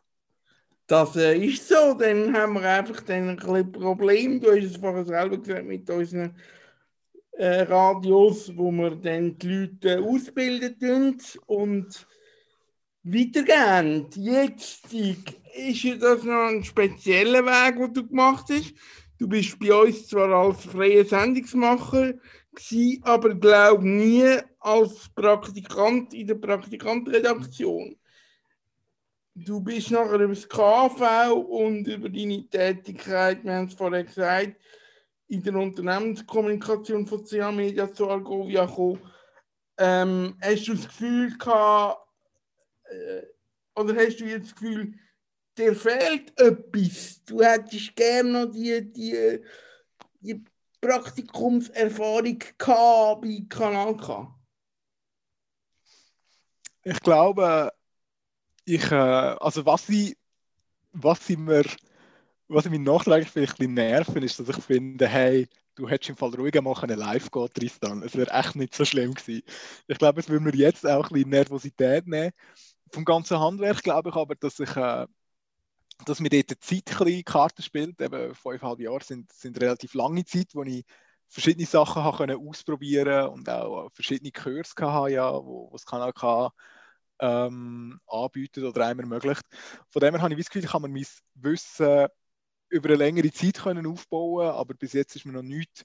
[0.86, 4.38] Das äh, ist so, dann haben wir einfach dann ein bisschen Problem.
[4.38, 6.36] Du hast es vorher selber gesagt mit unseren
[7.38, 12.06] äh, Radios, wo wir dann die Leute ausbilden und
[13.02, 14.06] weitergehen.
[14.14, 18.74] Jetzt ist das noch ein spezieller Weg, den du gemacht hast.
[19.18, 22.14] Du bist bei uns zwar als freier Sendungsmacher
[22.54, 27.96] gewesen, aber glaub nie als Praktikant in der Praktikantredaktion.
[29.36, 34.56] Du bist nachher über das KV und über deine Tätigkeit, wir haben es vorher gesagt,
[35.28, 39.00] in der Unternehmenskommunikation von CA Media zu Argovia gekommen.
[39.76, 42.08] Ähm, hast du das Gefühl gehabt,
[42.84, 43.22] äh,
[43.74, 44.94] oder hast du jetzt das Gefühl,
[45.58, 47.22] dir fehlt etwas?
[47.24, 49.40] Du hättest gerne noch die, die,
[50.20, 50.44] die
[50.80, 54.34] Praktikumserfahrung gehabt bei Kanal K.
[56.84, 57.72] Ich glaube,
[58.64, 60.16] ich, äh, also was ich,
[60.92, 61.64] was ich mir,
[62.48, 66.10] was ich mir nachträglich vielleicht ein bisschen nerven, ist, dass ich finde, hey, du hättest
[66.10, 68.02] im Fall ruhiger mal können live gehen, Tristan.
[68.02, 69.42] Es wäre echt nicht so schlimm gewesen.
[69.88, 72.32] Ich glaube, es würde mir jetzt auch ein bisschen Nervosität nehmen.
[72.92, 75.06] Vom ganzen Handwerk glaube ich aber, dass ich, äh,
[76.06, 78.00] dass mir dort die Zeit ein bisschen Karten spielt.
[78.00, 80.84] Eben fünfeinhalb Jahre sind, sind relativ lange Zeit, wo ich
[81.28, 86.12] verschiedene Sachen habe können ausprobieren und auch verschiedene Kurse hatte, ja, wo, wo das Kanal
[86.12, 86.50] kann
[87.20, 89.42] ähm, anbietet oder einem ermöglicht.
[89.90, 92.08] Von dem her habe ich das Gefühl, ich kann mir mein Wissen
[92.74, 95.84] über eine längere Zeit können aufbauen aber bis jetzt ist mir noch nichts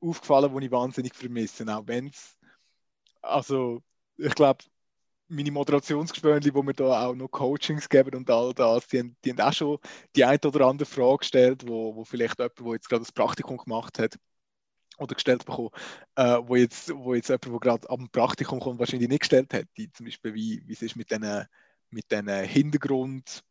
[0.00, 1.66] aufgefallen, wo ich wahnsinnig vermisse.
[1.68, 2.38] Auch wenn es,
[3.22, 3.82] also
[4.16, 4.64] ich glaube,
[5.28, 9.30] meine Moderationsgespönli, wo mir da auch noch Coachings geben und all das, die, haben, die
[9.30, 9.78] haben auch schon
[10.16, 13.58] die eine oder andere Frage gestellt, wo, wo vielleicht jemand, der jetzt gerade das Praktikum
[13.58, 14.18] gemacht hat,
[14.98, 15.70] oder gestellt bekommen,
[16.14, 19.92] äh, wo, jetzt, wo jetzt jemand, der gerade am Praktikum kommt, wahrscheinlich nicht gestellt hätte.
[19.92, 21.46] Zum Beispiel, wie, wie es ist mit diesen
[21.90, 23.42] mit Hintergrund,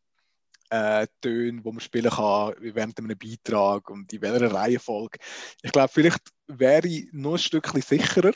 [0.73, 5.19] äh, Töne, die man spielen kann während einem Beitrag und in welcher Reihenfolge.
[5.61, 8.33] Ich glaube, vielleicht wäre ich noch ein Stückchen sicherer,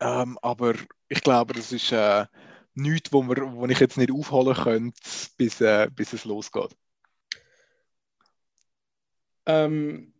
[0.00, 0.74] ähm, aber
[1.08, 2.26] ich glaube, das ist äh,
[2.74, 5.00] nichts, wo, wir, wo ich jetzt nicht aufholen könnte,
[5.38, 6.76] bis, äh, bis es losgeht.
[9.46, 10.12] Ähm,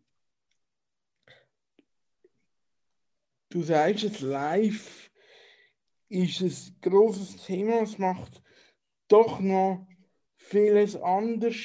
[3.50, 5.11] du sagst es live
[6.08, 7.82] ist ein großes Thema.
[7.82, 8.42] Es macht
[9.08, 9.87] doch noch
[10.52, 11.56] vieles anders,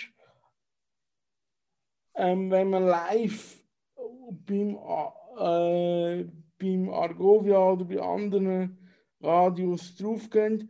[2.15, 3.61] ähm, wenn man live
[4.45, 4.77] beim,
[5.37, 6.23] äh,
[6.57, 8.77] beim Argovia oder bei anderen
[9.19, 10.69] Radios draufgeht.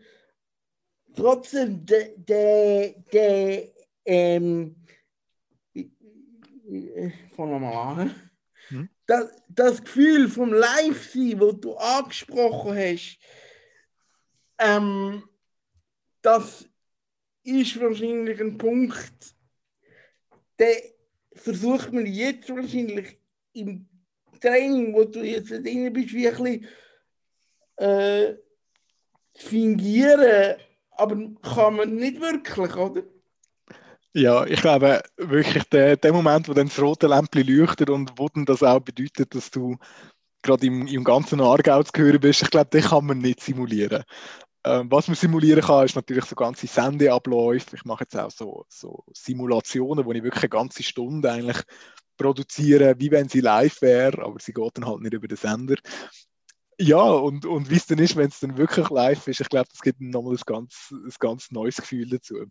[1.16, 3.68] Trotzdem, der, der, der
[4.06, 4.76] ähm,
[5.74, 5.92] ich,
[6.66, 8.16] ich fange mal an.
[8.70, 8.90] Hm?
[9.06, 13.20] Das, das Gefühl vom Live-Sein, das du angesprochen hast,
[14.58, 15.24] ähm,
[16.22, 16.67] das
[17.48, 19.36] ist wahrscheinlich ein Punkt,
[20.60, 20.76] der
[21.34, 23.18] versucht man jetzt wahrscheinlich
[23.54, 23.88] im
[24.42, 26.66] Training, wo du jetzt drin bist, wirklich
[27.78, 28.34] äh,
[29.36, 30.58] fingieren,
[30.92, 33.04] aber kann man nicht wirklich, oder?
[34.14, 38.28] Ja, ich glaube wirklich, der, der Moment, wo dann das rote Lämpchen leuchtet und wo
[38.30, 39.78] dann das auch bedeutet, dass du
[40.42, 44.04] gerade im, im ganzen Aargau zu hören bist, ich glaube, den kann man nicht simulieren.
[44.64, 47.76] Ähm, was man simulieren kann, ist natürlich so ganze Sendeabläufe.
[47.76, 51.62] Ich mache jetzt auch so, so Simulationen, wo ich wirklich eine ganze Stunde eigentlich
[52.18, 55.76] produziere, wie wenn sie live wäre, aber sie geht dann halt nicht über den Sender.
[56.80, 59.70] Ja, und, und wie es dann ist, wenn es dann wirklich live ist, ich glaube,
[59.72, 62.46] das gibt nochmal ein ganz, ein ganz neues Gefühl dazu.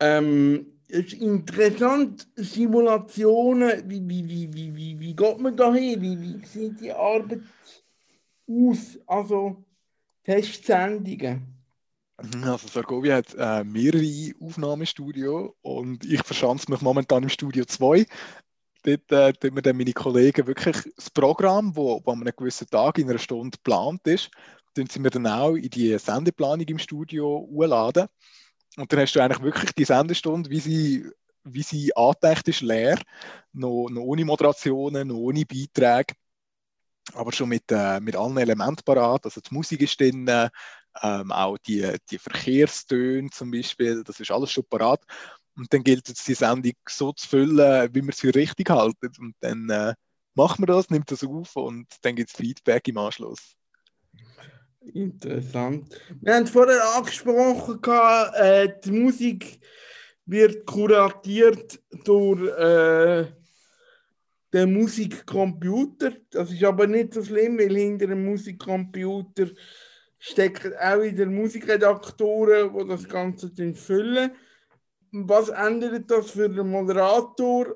[0.00, 6.00] Ähm, es ist interessant, Simulationen, wie, wie, wie, wie, wie, wie geht man da hin?
[6.00, 7.40] Wie, wie sieht die Arbeit
[8.50, 8.98] aus?
[9.06, 9.64] Also
[10.24, 11.60] Testsendungen.
[12.42, 18.04] Also Sargovia hat äh, mehrere Aufnahmestudio und ich verschanze mich momentan im Studio 2.
[18.82, 22.98] Dort äh, tun mir dann meine Kollegen wirklich das Programm, wo an einem gewissen Tag
[22.98, 24.30] in einer Stunde geplant ist,
[24.74, 28.08] tun sie mir dann auch in die Sendeplanung im Studio hochladen.
[28.76, 31.06] Und dann hast du eigentlich wirklich die Sendestunde, wie sie,
[31.44, 32.98] wie sie angedacht ist, leer,
[33.52, 36.14] noch, noch ohne Moderationen, noch ohne Beiträge,
[37.14, 39.24] aber schon mit, äh, mit allen Elementen parat.
[39.24, 40.28] Also die Musik ist drin,
[41.02, 45.02] ähm, auch die, die Verkehrstöne zum Beispiel, das ist alles schon parat.
[45.56, 49.12] Und dann gilt es, die Sendung so zu füllen, wie wir es für richtig halten.
[49.18, 49.94] Und dann äh,
[50.34, 53.56] machen wir das, nimmt das auf und dann gibt es Feedback im Anschluss.
[54.80, 55.94] Interessant.
[56.20, 57.80] Wir haben vorher angesprochen,
[58.34, 59.60] äh, die Musik
[60.24, 63.26] wird kuratiert durch äh,
[64.52, 66.12] den Musikcomputer.
[66.30, 69.50] Das ist aber nicht so schlimm, weil hinter dem Musikcomputer
[70.18, 74.32] stecken auch wieder Musikredaktoren, die das Ganze füllen.
[75.12, 77.74] Was ändert das für den Moderator,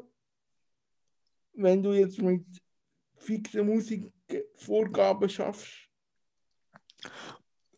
[1.54, 2.44] wenn du jetzt mit
[3.16, 5.72] fixen Musikvorgaben schaffst?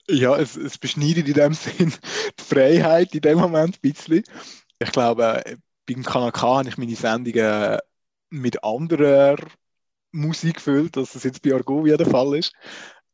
[0.08, 1.92] Ja, es, es beschneidet in dem Sinn
[2.38, 4.22] die Freiheit in dem Moment ein bisschen.
[4.78, 5.42] Ich glaube,
[5.86, 7.78] beim KNK habe ich meine Sendungen
[8.30, 9.36] mit anderer
[10.12, 12.52] Musik gefüllt, als das jetzt bei Argovia der Fall ist.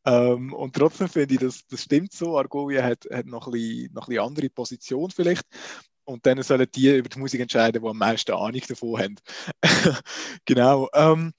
[0.04, 2.38] Ähm, und trotzdem finde ich, das, das stimmt so.
[2.38, 5.46] Argovia hat, hat noch, ein bisschen, noch ein andere Position vielleicht.
[6.04, 9.16] Und dann sollen die über die Musik entscheiden, die am meisten Ahnung davon haben.
[10.44, 10.88] genau.
[10.94, 11.32] Ähm,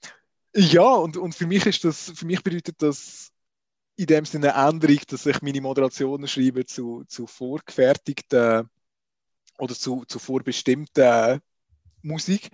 [0.54, 3.30] ja, und, und für mich ist das, für mich bedeutet das
[3.96, 8.68] in dem Sinne eine Änderung, dass ich meine Moderationen schreibe zu, zu vorgefertigten
[9.58, 11.40] oder zu, zu vorbestimmten
[12.02, 12.50] Musik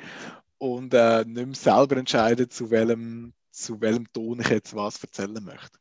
[0.60, 5.42] und äh, nicht mehr selber entscheiden, zu welchem, zu welchem Ton ich jetzt was erzählen
[5.42, 5.78] möchte.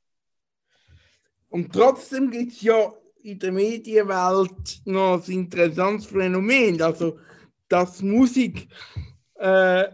[1.49, 7.19] Und trotzdem gibt es ja in der Medienwelt noch ein interessantes Phänomen, also
[7.67, 8.69] dass Musik
[9.35, 9.85] äh,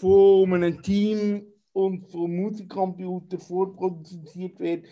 [0.00, 4.86] von einem Team und vom Musikcomputer vorproduziert wird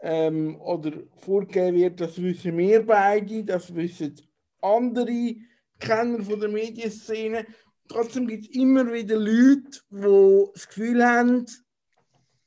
[0.00, 4.14] ähm, oder vorgegeben wird, das wissen wir beide, das wissen
[4.62, 5.36] andere
[5.78, 7.46] Kenner von der Medienszene.
[7.90, 11.44] Trotzdem gibt es immer wieder Leute, die das Gefühl haben,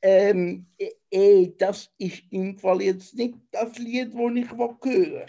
[0.00, 0.66] ähm,
[1.10, 5.26] ey, das ist im Fall jetzt nicht das Lied, das ich hören will.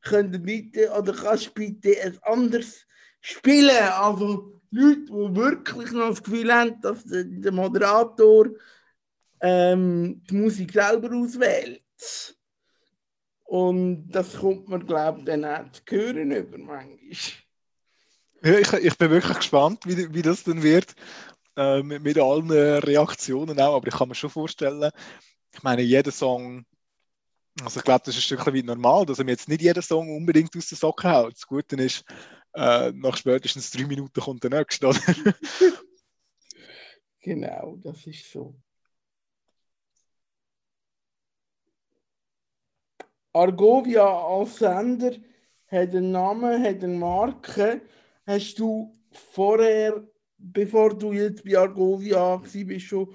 [0.00, 2.86] Könnt ihr bitte, oder kannst du bitte ein anderes
[3.20, 3.82] spielen?
[3.92, 8.48] Also Leute, die wirklich noch das Gefühl haben, dass der, der Moderator
[9.42, 11.82] ähm, die Musik selber auswählt.
[13.44, 17.43] Und das kommt man, glaube ich, dann auch zu hören über manchmal.
[18.44, 20.94] Ja, ich, ich bin wirklich gespannt, wie, wie das dann wird.
[21.56, 23.76] Äh, mit, mit allen Reaktionen auch.
[23.76, 24.90] Aber ich kann mir schon vorstellen,
[25.54, 26.66] ich meine, jeder Song
[27.62, 30.14] Also ich glaube, das ist ein Stück weit normal, dass mir jetzt nicht jeden Song
[30.16, 31.34] unbedingt aus den Socken haut.
[31.34, 32.04] Das Gute ist,
[32.54, 35.00] äh, nach spätestens drei Minuten kommt der nächste, oder?
[37.20, 38.54] Genau, das ist so.
[43.34, 45.12] Argovia als Sender
[45.68, 47.82] hat einen Namen, hat eine Marke.
[48.26, 50.02] Hast du vorher,
[50.38, 53.14] bevor du jetzt bei Argovia warst, schon,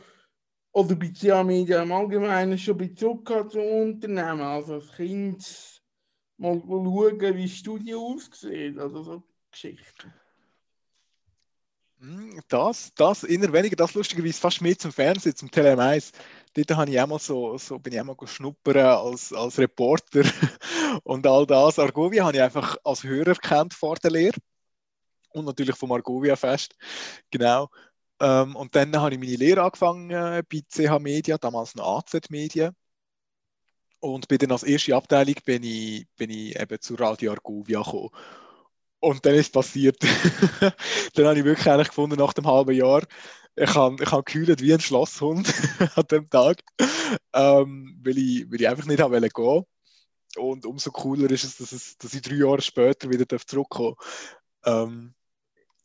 [0.72, 4.42] oder bei CA Media im Allgemeinen, schon Bezug gehabt zum Unternehmen?
[4.42, 5.82] Also als Kind
[6.38, 10.14] mal schauen, wie das Studio aussieht oder so Geschichten.
[12.00, 16.14] Hm, Das, das, inner weniger, das lustigerweise fast mehr zum Fernsehen, zum TLM1.
[16.54, 20.24] Dort habe ich auch mal so, so bin ich auch mal schnuppern als, als Reporter
[21.04, 21.78] und all das.
[21.80, 24.38] Argovia habe ich einfach als Hörer kennt vor der Lehre
[25.32, 26.76] und natürlich vom Argovia Fest,
[27.32, 27.70] genau.
[28.20, 32.30] Ähm, und dann habe ich meine Lehre angefangen äh, bei CH Media, damals noch AZ
[32.30, 32.74] Media.
[34.02, 38.10] Und bin dann als erste Abteilung bin ich, bin ich eben zu Radio Argovia gekommen.
[39.00, 39.98] Und dann ist es passiert.
[41.16, 43.04] dann habe ich wirklich eigentlich gefunden, nach dem halben Jahr,
[43.56, 45.54] ich habe ich hab gekühlt wie ein Schlosshund
[45.96, 46.62] an dem Tag,
[47.34, 49.66] ähm, weil, ich, weil ich einfach nicht habe gehen
[50.38, 53.96] Und umso cooler ist es, dass, es, dass ich drei Jahre später wieder zurückkommen
[54.62, 54.88] darf.
[54.90, 55.14] Ähm,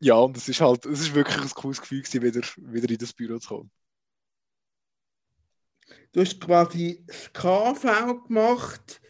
[0.04, 2.98] ja, und es ist halt, es ist wirklich ein cooles Gefühl, gewesen, wieder, wieder in
[2.98, 3.70] das Büro zu kommen.
[6.12, 9.00] Du hast quasi das KV gemacht,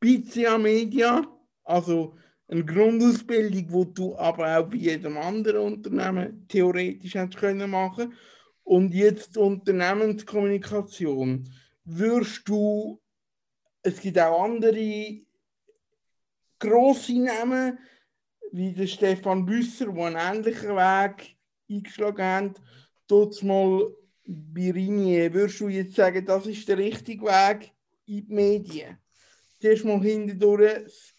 [0.00, 1.22] CA Media,
[1.62, 2.16] also
[2.48, 8.14] eine Grundausbildung, die du aber auch bei jedem anderen Unternehmen theoretisch hättest können machen
[8.62, 11.50] Und jetzt Unternehmenskommunikation.
[11.84, 12.98] Würdest du,
[13.82, 15.20] es gibt auch andere
[16.58, 17.78] grosse Namen,
[18.54, 21.36] wie der Stefan Büsser, die einen ähnlichen Weg
[21.68, 22.54] eingeschlagen haben,
[23.08, 23.92] dort mal
[24.24, 27.72] bei Rini, würdest du jetzt sagen, das ist der richtige Weg
[28.06, 28.98] in die Medien?
[29.60, 31.16] Zuerst mal hindurch das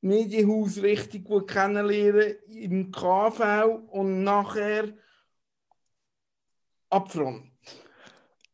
[0.00, 4.94] Medienhaus richtig gut kennenlernen im KV und nachher
[6.88, 7.50] ab Front.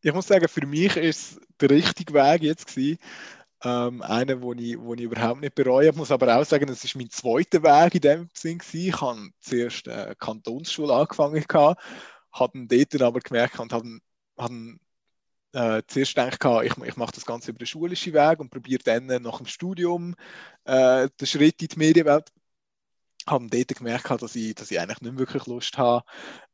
[0.01, 2.99] Ich muss sagen, für mich ist der richtige Weg jetzt gewesen.
[3.65, 5.89] Ähm, einer, wo ich, wo ich überhaupt nicht bereue.
[5.91, 8.61] Ich muss aber auch sagen, es ist mein zweiter Weg in dem Sinn.
[8.73, 11.83] Ich habe zuerst eine Kantonsschule angefangen, gehabt,
[12.33, 13.99] habe dann dort aber gemerkt und habe,
[14.39, 14.79] habe
[15.53, 19.07] äh, zuerst gedacht, ich, ich mache das Ganze über den schulischen Weg und probiere dann
[19.07, 20.15] nach dem Studium
[20.65, 22.31] äh, den Schritt in die Medienwelt.
[23.27, 26.05] Habe dort gemerkt, dass ich, dass ich eigentlich nicht wirklich Lust habe,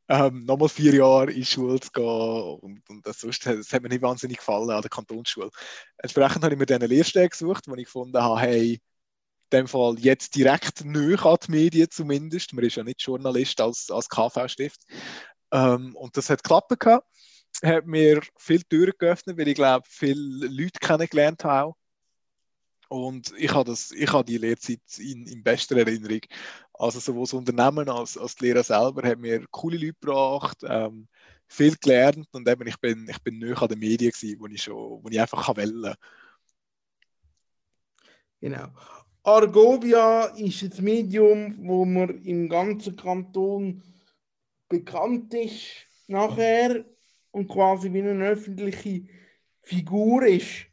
[0.08, 2.04] ähm, nochmal vier Jahre in die Schule zu gehen.
[2.04, 5.50] Und, und das, sonst, das hat mir nicht wahnsinnig gefallen an der Kantonsschule.
[5.98, 8.80] Entsprechend habe ich mir dann eine Lehrstelle gesucht, wo ich gefunden habe, hey, in
[9.58, 12.52] dem Fall jetzt direkt näher an die Medien zumindest.
[12.52, 14.82] Man ist ja nicht Journalist als, als KV-Stift.
[15.52, 17.06] Ähm, und das hat geklappt gehabt.
[17.62, 21.72] Hat mir viele Türen geöffnet, weil ich glaube, viele Leute kennengelernt habe.
[22.88, 26.20] Und ich habe, das, ich habe die Lehrzeit in, in bester Erinnerung.
[26.74, 31.08] Also sowohl das Unternehmen als, als die Lehrer selber haben mir coole Leute gebracht, ähm,
[31.46, 34.62] viel gelernt und eben ich bin, ich bin näher an den Medien gewesen, wo ich,
[34.62, 35.94] schon, wo ich einfach kann wählen
[38.40, 38.68] Genau.
[39.22, 43.82] Argovia ist ein Medium, wo man im ganzen Kanton
[44.68, 46.84] bekannt ist nachher
[47.30, 49.06] und quasi wie eine öffentliche
[49.62, 50.66] Figur ist.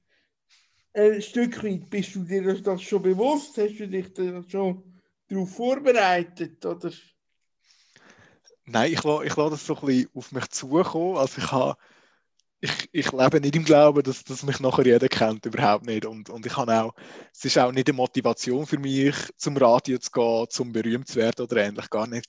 [0.94, 3.58] Ein Stück weit bist du dir das schon bewusst?
[3.58, 4.91] Hast du dich da schon
[5.32, 6.66] darauf vorbereitet?
[6.66, 6.92] Oder?
[8.66, 11.18] Nein, ich lasse, ich das so ein bisschen auf mich zukommen.
[11.18, 11.76] Also ich, habe,
[12.60, 16.06] ich, ich lebe nicht im Glauben, dass, dass mich nachher jeder kennt, überhaupt nicht.
[16.06, 16.94] Und, und ich habe auch,
[17.34, 21.16] es ist auch nicht eine Motivation für mich, zum Radio zu gehen, zum berühmt zu
[21.16, 22.28] werden oder ähnlich, gar nicht.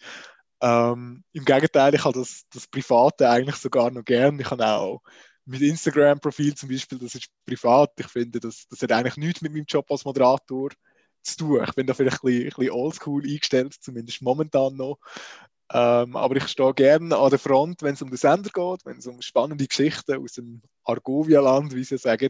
[0.61, 4.39] Ähm, Im Gegenteil, ich habe das, das Private eigentlich sogar noch gern.
[4.39, 5.03] Ich habe auch
[5.45, 7.91] mit Instagram-Profil zum Beispiel, das ist privat.
[7.99, 10.71] Ich finde, das, das hat eigentlich nichts mit meinem Job als Moderator
[11.23, 11.65] zu tun.
[11.67, 14.99] Ich bin da vielleicht ein bisschen, bisschen oldschool eingestellt, zumindest momentan noch.
[15.73, 18.99] Ähm, aber ich stehe gerne an der Front, wenn es um den Sender geht, wenn
[18.99, 22.29] es um spannende Geschichten aus dem Argovia-Land, wie sie sagen,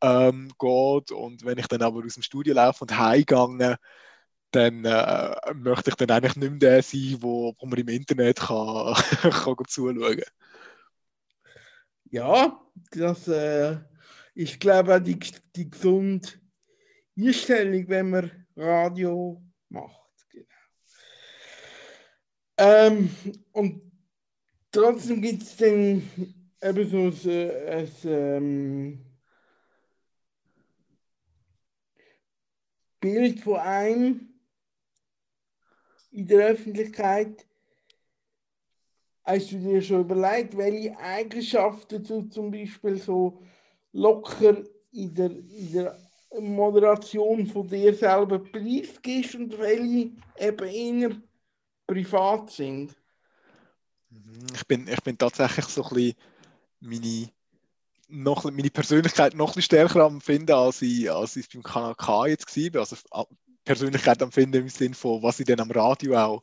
[0.00, 1.12] ähm, geht.
[1.12, 3.78] Und wenn ich dann aber aus dem Studio laufe und heimgehe,
[4.52, 8.40] dann äh, möchte ich dann eigentlich nicht mehr der sein, wo, wo man im Internet
[8.40, 10.22] kann, kann zuschauen kann.
[12.10, 12.60] Ja,
[12.90, 13.78] das äh,
[14.34, 15.18] ich glaube die,
[15.56, 16.28] die gesunde
[17.16, 20.26] Einstellung, wenn man Radio macht.
[20.30, 20.46] Genau.
[22.58, 23.10] Ähm,
[23.52, 23.92] und
[24.70, 26.02] trotzdem gibt es dann
[26.62, 29.04] eben so ein, äh, ein ähm,
[33.00, 34.28] Bild von einem
[36.12, 37.46] in der Öffentlichkeit.
[39.24, 43.42] Hast du dir schon überlegt, welche Eigenschaften du zum Beispiel so
[43.92, 46.01] locker in der, in der
[46.40, 51.10] Moderation von dir selber preisgibst und welche eben eher
[51.86, 52.96] privat sind.
[54.10, 56.16] Mhm, Ich bin, ich bin tatsächlich so ein bisschen
[56.80, 57.30] meine,
[58.08, 62.26] noch, meine Persönlichkeit noch ein stärker am finden, als ich, als ich beim Kanal K
[62.28, 62.80] jetzt war.
[62.80, 63.26] Also a-
[63.64, 66.42] Persönlichkeit am finden im Sinne von, was ich dann am Radio auch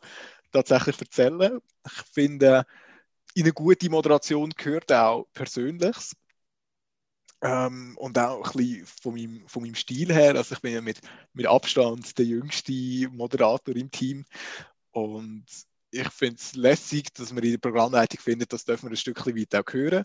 [0.51, 1.61] tatsächlich erzähle.
[1.85, 2.65] Ich finde,
[3.35, 6.15] in eine gute Moderation gehört auch Persönliches.
[7.41, 10.35] Ähm, und auch ein bisschen von meinem, von meinem Stil her.
[10.35, 10.99] Also ich bin ja mit,
[11.33, 12.73] mit Abstand der jüngste
[13.11, 14.25] Moderator im Team.
[14.91, 15.45] Und
[15.91, 19.35] ich finde es lässig, dass man in der Programmleitung findet, das dürfen wir ein Stückchen
[19.35, 20.03] weit auch hören.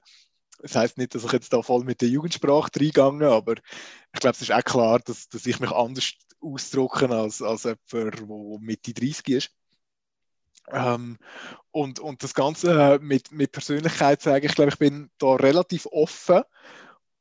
[0.61, 4.35] Das heißt nicht, dass ich jetzt da voll mit der Jugendsprache reingehe, aber ich glaube,
[4.35, 8.95] es ist auch klar, dass, dass ich mich anders ausdrücke als, als jemand, der Mitte
[8.95, 9.51] 30 ist.
[10.70, 11.18] Ähm,
[11.72, 16.43] und, und das Ganze mit, mit Persönlichkeit sagen, ich glaube, ich bin da relativ offen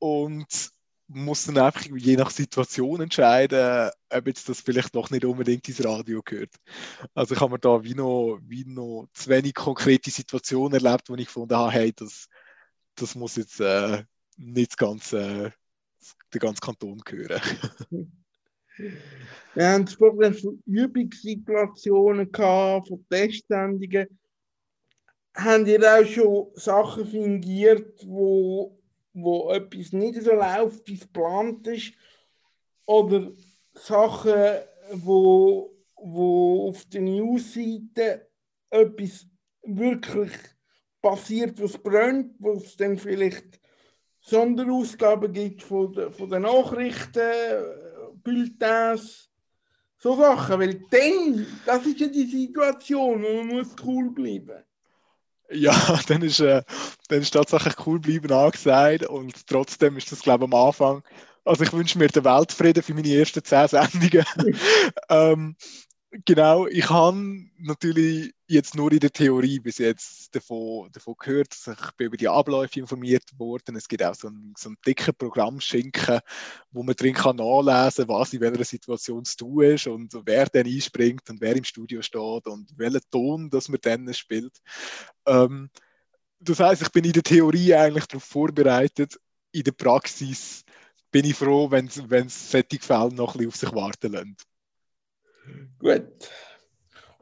[0.03, 0.69] und
[1.07, 5.85] muss dann einfach je nach Situation entscheiden, ob jetzt das vielleicht doch nicht unbedingt ins
[5.85, 6.53] Radio gehört.
[7.13, 11.15] Also ich habe mir da wie noch, wie noch zu wenig konkrete Situationen erlebt, wo
[11.15, 12.27] ich gefunden habe, hey, das,
[12.95, 14.03] das muss jetzt äh,
[14.35, 15.51] nicht ganz, äh,
[16.33, 17.41] der ganze Kanton gehören.
[19.55, 24.19] Wir haben gesprochen von Übungssituationen von Testsendungen.
[25.33, 28.82] Habt ihr auch schon Sachen fingiert, wo,
[29.13, 31.93] wo etwas nicht so läuft, wie es geplant ist?
[32.85, 33.31] Oder
[33.73, 34.33] Sachen,
[34.93, 38.27] wo, wo auf der Newsseite
[38.69, 39.27] etwas
[39.63, 40.31] wirklich
[41.01, 43.59] passiert, was brennt, wo es dann vielleicht
[44.21, 47.21] Sonderausgaben gibt von den, von den Nachrichten,
[48.23, 49.29] Bulletins,
[49.97, 50.59] so Sachen.
[50.59, 54.63] Weil dann, das ist ja die Situation, wo man muss cool bleiben
[55.51, 55.73] Ja,
[56.07, 56.63] dann ist, äh,
[57.09, 61.03] dann ist tatsächlich cool bleiben angesagt und trotzdem ist das, glaube ich, am Anfang.
[61.45, 64.25] Also ich wünsche mir den Weltfrieden für meine ersten zehn Sendungen.
[65.09, 65.55] ähm,
[66.25, 67.17] genau, ich habe
[67.57, 72.17] natürlich jetzt nur in der Theorie bis jetzt davon, davon gehört, dass ich bin über
[72.17, 73.75] die Abläufe informiert worden.
[73.75, 76.19] Es gibt auch so einen, so einen dicken Programmschinken,
[76.71, 80.45] wo man drin kann nachlesen kann, was in welcher Situation zu tun ist und wer
[80.45, 84.57] dann einspringt und wer im Studio steht und welchen Ton das man dann spielt.
[85.25, 85.69] Ähm,
[86.39, 89.19] das heißt, ich bin in der Theorie eigentlich darauf vorbereitet.
[89.51, 90.63] In der Praxis
[91.11, 94.37] bin ich froh, wenn es solche Fälle noch ein bisschen auf sich warten lassen.
[95.79, 96.29] Gut.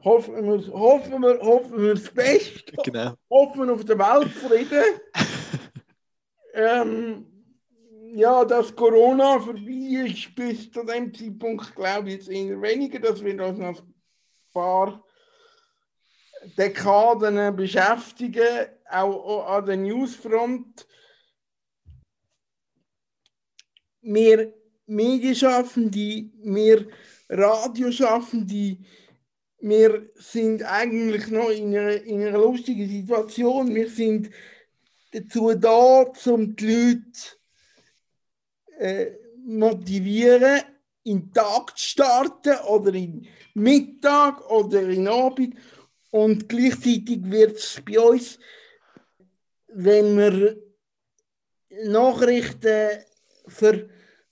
[0.04, 2.72] Hoffen wir, hoffen wir, hoffen wir das Beste.
[2.84, 3.14] Genau.
[3.30, 5.00] Hoffen wir auf den Weltfrieden.
[6.54, 7.26] ähm,
[8.14, 12.98] ja, dass Corona vorbei ist, bis zu dem Zeitpunkt glaube ich jetzt eher weniger.
[12.98, 13.94] Das wird uns noch ein
[14.52, 15.04] paar
[16.58, 20.86] Dekaden beschäftigen, auch an der Newsfront.
[24.02, 24.52] Wir
[24.86, 26.88] Medienschaffende, wir
[27.32, 28.76] Radioschaffende,
[29.60, 33.74] wir sind eigentlich noch in einer, in einer lustigen Situation.
[33.74, 34.30] Wir sind
[35.12, 37.02] dazu da, um die Leute
[38.78, 39.12] äh,
[39.44, 40.62] motivieren,
[41.04, 45.56] in den Tag zu starten oder in Mittag oder in Abend.
[46.10, 48.38] Und gleichzeitig wird es bei uns,
[49.68, 50.62] wenn wir
[51.84, 53.04] Nachrichten
[53.46, 53.88] ver,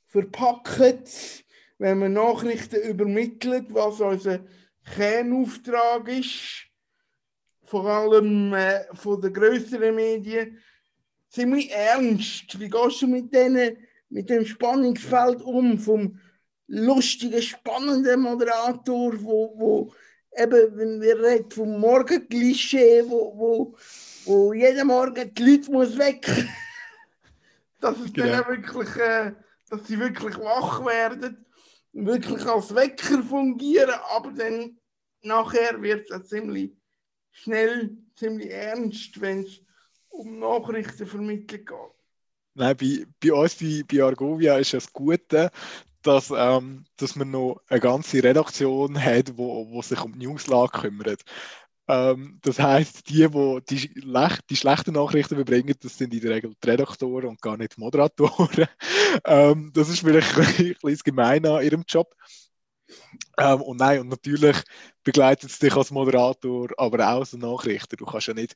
[0.07, 1.03] verpacken,
[1.81, 4.41] wenn wir Nachrichten übermitteln, was unser
[4.95, 6.67] Kernauftrag ist,
[7.65, 10.59] vor allem äh, von den größeren Medien,
[11.31, 12.61] ziemlich ernst.
[12.61, 13.79] Wie gehst du mit, denen,
[14.11, 16.21] mit dem Spannungsfeld um, vom
[16.67, 19.95] lustigen, spannenden Moderator, wo, wo
[20.37, 23.77] eben, wenn wir reden vom Morgenklischee, wo, wo,
[24.27, 26.47] wo jeden Morgen die Leute muss wecken
[27.81, 28.27] dass es Genau.
[28.27, 29.33] dann auch wirklich, äh,
[29.71, 31.47] dass sie wirklich wach werden,
[31.93, 34.79] wirklich als Wecker fungieren, aber dann
[35.23, 36.73] nachher wird es ziemlich
[37.31, 39.61] schnell, ziemlich ernst, wenn es
[40.09, 41.95] um Nachrichtenvermittlung geht.
[42.55, 45.51] Nein, bei, bei uns, bei, bei Argovia, ist das Gute,
[46.03, 50.81] dass, ähm, dass man noch eine ganze Redaktion hat, wo, wo sich um die Newslage
[50.81, 51.23] kümmert.
[51.91, 53.93] Ähm, das heißt, die, wo die,
[54.49, 57.81] die schlechten Nachrichten überbringen, das sind in der Regel die Redaktoren und gar nicht die
[57.81, 58.69] Moderatoren.
[59.25, 62.15] ähm, das ist vielleicht ein bisschen gemein an ihrem Job.
[63.39, 64.57] Ähm, und nein, und natürlich
[65.03, 67.97] begleitet es dich als Moderator, aber auch als Nachrichter.
[67.97, 68.55] Du kannst ja nicht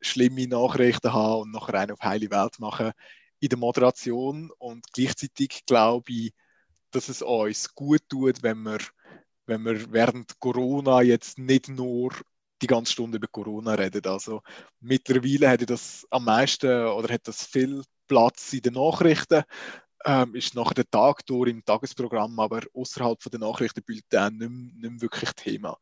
[0.00, 2.92] schlimme Nachrichten haben und nachher einen auf heile Welt machen
[3.40, 4.52] in der Moderation.
[4.58, 6.32] Und gleichzeitig glaube ich,
[6.92, 8.78] dass es uns gut tut, wenn wir,
[9.46, 12.12] wenn wir während Corona jetzt nicht nur
[12.62, 14.04] die ganze Stunde über Corona reden.
[14.06, 14.42] Also
[14.80, 19.42] mittlerweile hat das am meisten oder hat das viel Platz in den Nachrichten.
[20.04, 24.90] ähm, ist nachher der Tag durch im Tagesprogramm, aber außerhalb von der Nachrichtenbulletin nicht, mehr-
[24.90, 25.78] nicht wirklich Thema.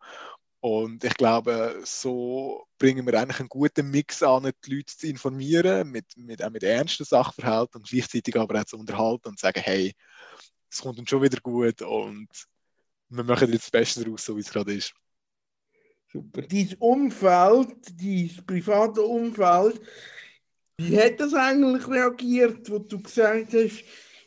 [0.60, 5.90] Und ich glaube, so bringen wir eigentlich einen guten Mix an, die Leute zu informieren,
[5.90, 9.60] mit, mit, auch mit ernsten Sachverhalten und gleichzeitig aber auch zu unterhalten und zu sagen,
[9.62, 9.94] hey,
[10.70, 12.28] es kommt uns schon wieder gut und
[13.10, 14.92] wir machen jetzt das Beste daraus, so wie es gerade ist.
[16.12, 16.42] Super.
[16.42, 19.80] Dein Umfeld, dein private Umfeld,
[20.78, 23.84] wie hat das eigentlich reagiert, wo du gesagt hast,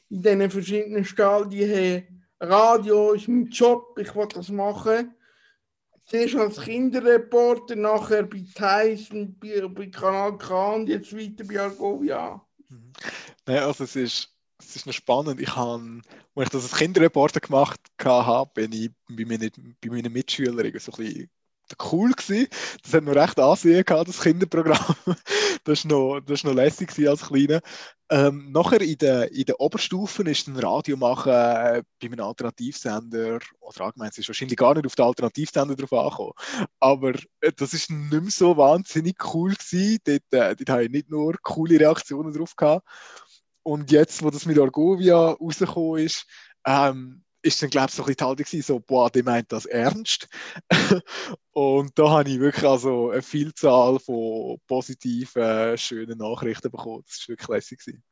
[0.09, 2.07] in diesen verschiedenen Stadien, hey,
[2.39, 5.13] Radio ist mein Job, ich will das machen.
[6.05, 12.43] Zuerst als Kinderreporter, nachher bei Tyson, bei, bei Kanal K und jetzt weiter bei Argovia.
[13.45, 15.39] Nein, also es ist, es ist noch spannend.
[15.39, 16.01] Ich habe,
[16.33, 20.91] als ich das als Kinderreporter gemacht habe, bin ich bei meinen, bei meinen Mitschülern so
[20.93, 21.29] ein bisschen
[21.91, 22.47] cool gewesen.
[22.83, 24.95] Das hat noch recht Ansehen gehabt, das Kinderprogramm.
[25.65, 27.59] Das war noch, noch lässig als Kleiner.
[28.11, 33.39] Ähm, nachher in den, in den Oberstufen ist ein Radio machen äh, bei einem Alternativsender,
[33.59, 36.33] oder allgemein, es ist wahrscheinlich gar nicht auf den Alternativsender drauf angekommen,
[36.79, 39.99] aber äh, das ist nicht mehr so wahnsinnig cool gewesen.
[40.05, 42.87] Dort, äh, dort habe ich nicht nur coole Reaktionen drauf gehabt.
[43.61, 46.25] Und jetzt, wo das mit Argovia rausgekommen ist,
[46.65, 49.51] ähm, ist dann, glaube ich, so ein bisschen die Haltung gewesen, so, boah, der meint
[49.51, 50.27] das ernst.
[51.51, 57.03] und da habe ich wirklich also eine Vielzahl von positiven, schönen Nachrichten bekommen.
[57.05, 57.79] Das war wirklich lässig.
[57.79, 58.03] Gewesen.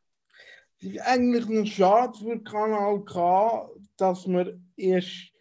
[0.79, 5.31] Es ist eigentlich noch schade für Kanal K, dass man erst,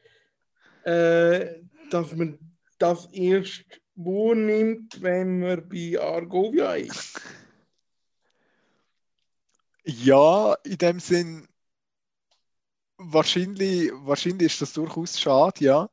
[0.84, 1.60] äh,
[1.90, 2.38] dass man
[2.78, 3.64] das erst
[3.94, 7.20] wahrnimmt, wenn man bei Argovia ist.
[9.84, 11.46] Ja, in dem Sinn,
[12.98, 15.88] wahrscheinlich, wahrscheinlich ist das durchaus schade, ja.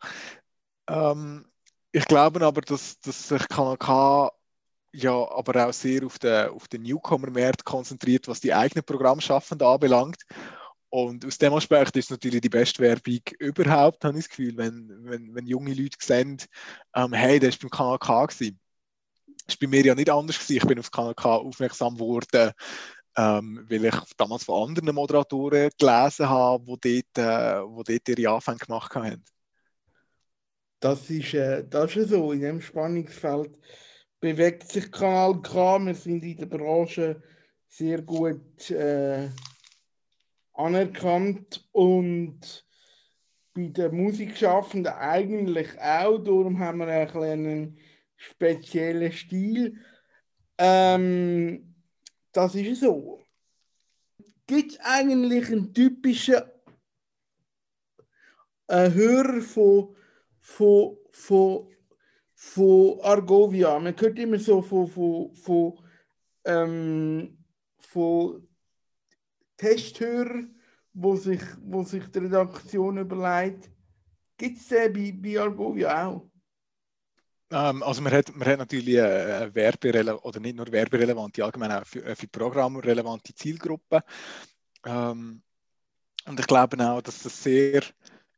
[0.87, 1.45] Ähm,
[1.91, 4.31] ich glaube aber, dass, dass sich Kanal K
[4.93, 10.21] ja aber auch sehr auf den, auf den Newcomer-Markt konzentriert, was die eigenen Programmschaffenden anbelangt.
[10.89, 14.55] Und aus dem Aspekt ist es natürlich die beste Werbung überhaupt, habe ich das Gefühl,
[14.57, 16.37] wenn, wenn, wenn junge Leute sehen,
[16.95, 18.27] ähm, hey, der ist beim Kanal K.
[18.27, 18.49] Das war
[19.59, 20.57] bei mir ja nicht anders gewesen.
[20.57, 22.51] Ich bin auf Kanal K aufmerksam geworden,
[23.16, 28.34] ähm, weil ich damals von anderen Moderatoren gelesen habe, die dort, äh, wo dort ihre
[28.34, 29.24] Anfänge gemacht haben.
[30.80, 33.51] Das ist, äh, das ist so, in dem Spannungsfeld
[34.20, 35.80] bewegt sich Kanal K.
[35.80, 37.22] Wir sind in der Branche
[37.68, 39.30] sehr gut äh,
[40.53, 42.66] anerkannt und
[43.53, 46.18] bei den Musikschaffenden eigentlich auch.
[46.20, 47.78] Darum haben wir einen
[48.16, 49.80] speziellen Stil.
[50.57, 51.72] Ähm,
[52.34, 53.21] das ist so.
[54.45, 56.41] Gibt es eigentlich einen typischen
[58.67, 59.95] äh, Hörer von,
[60.41, 61.69] von, von,
[62.34, 63.79] von Argovia?
[63.79, 65.79] Man hört immer so von, von, von,
[66.43, 67.38] ähm,
[67.79, 68.47] von
[69.55, 70.59] Testhörern,
[70.93, 73.71] wo sich, wo sich die Redaktion überlegt.
[74.38, 76.32] Gibt es den bei, bei Argovia auch?
[77.53, 81.85] Ähm, also man hat, man hat natürlich äh, werberele oder nicht nur werberelevante, allgemein auch
[81.85, 84.01] für, äh, für Programme relevante Zielgruppen.
[84.83, 85.43] Ähm,
[86.25, 87.83] und ich glaube auch, dass das sehr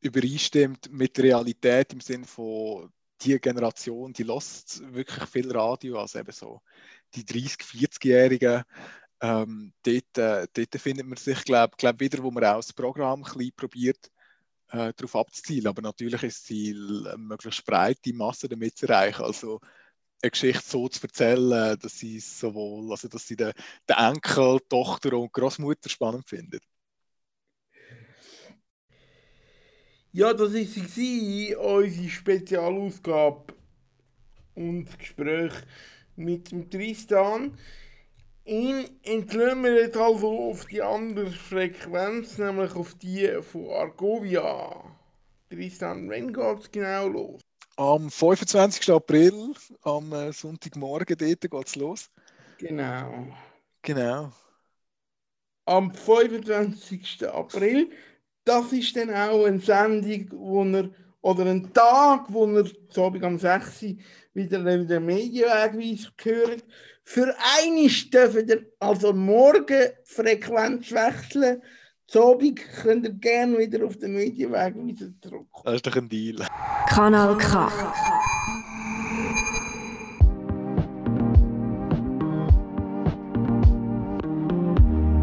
[0.01, 2.91] übereinstimmt mit der Realität im Sinne von
[3.21, 6.61] die Generation, die lässt wirklich viel Radio, also eben so
[7.13, 8.63] die 30-, 40-Jährigen.
[9.21, 13.23] Ähm, dort, äh, dort findet man sich, glaube glaub, wieder, wo man auch das Programm
[13.23, 14.11] ein probiert,
[14.69, 15.67] äh, darauf abzuzielen.
[15.67, 19.23] Aber natürlich ist das Ziel, eine möglichst breite Masse damit zu erreichen.
[19.23, 19.59] Also
[20.21, 23.53] eine Geschichte so zu erzählen, dass sie sowohl, also dass sie den,
[23.89, 26.63] den Enkel, Tochter und Großmutter spannend findet.
[30.11, 33.53] Ja, das war sie, unsere Spezialausgabe
[34.55, 35.51] und das Gespräch
[36.15, 37.57] mit dem Tristan.
[38.45, 44.83] Ihn entlösen wir jetzt also auf die andere Frequenz, nämlich auf die von Argovia.
[45.49, 47.41] Tristan, wann geht es genau los?
[47.77, 48.91] Am 25.
[48.91, 52.11] April, am äh, Sonntagmorgen, dort geht es los.
[52.59, 53.35] Genau.
[53.81, 54.31] Genau.
[55.65, 57.27] Am 25.
[57.27, 57.89] April,
[58.43, 60.91] das ist dann auch eine Sendung, wo er,
[61.21, 63.81] oder ein Tag, wo er so am 6.
[63.81, 63.95] Uhr
[64.35, 66.63] wieder in den Medienwegweis gehört.
[67.07, 71.61] Für einiges dürfen ihr also morgen Frequenz wechseln.
[72.13, 75.65] Abend könnt ihr gerne wieder auf den Medienwegweiser zurückkommen.
[75.65, 76.47] Das ist doch ein Deal.
[76.89, 77.71] Kanal K.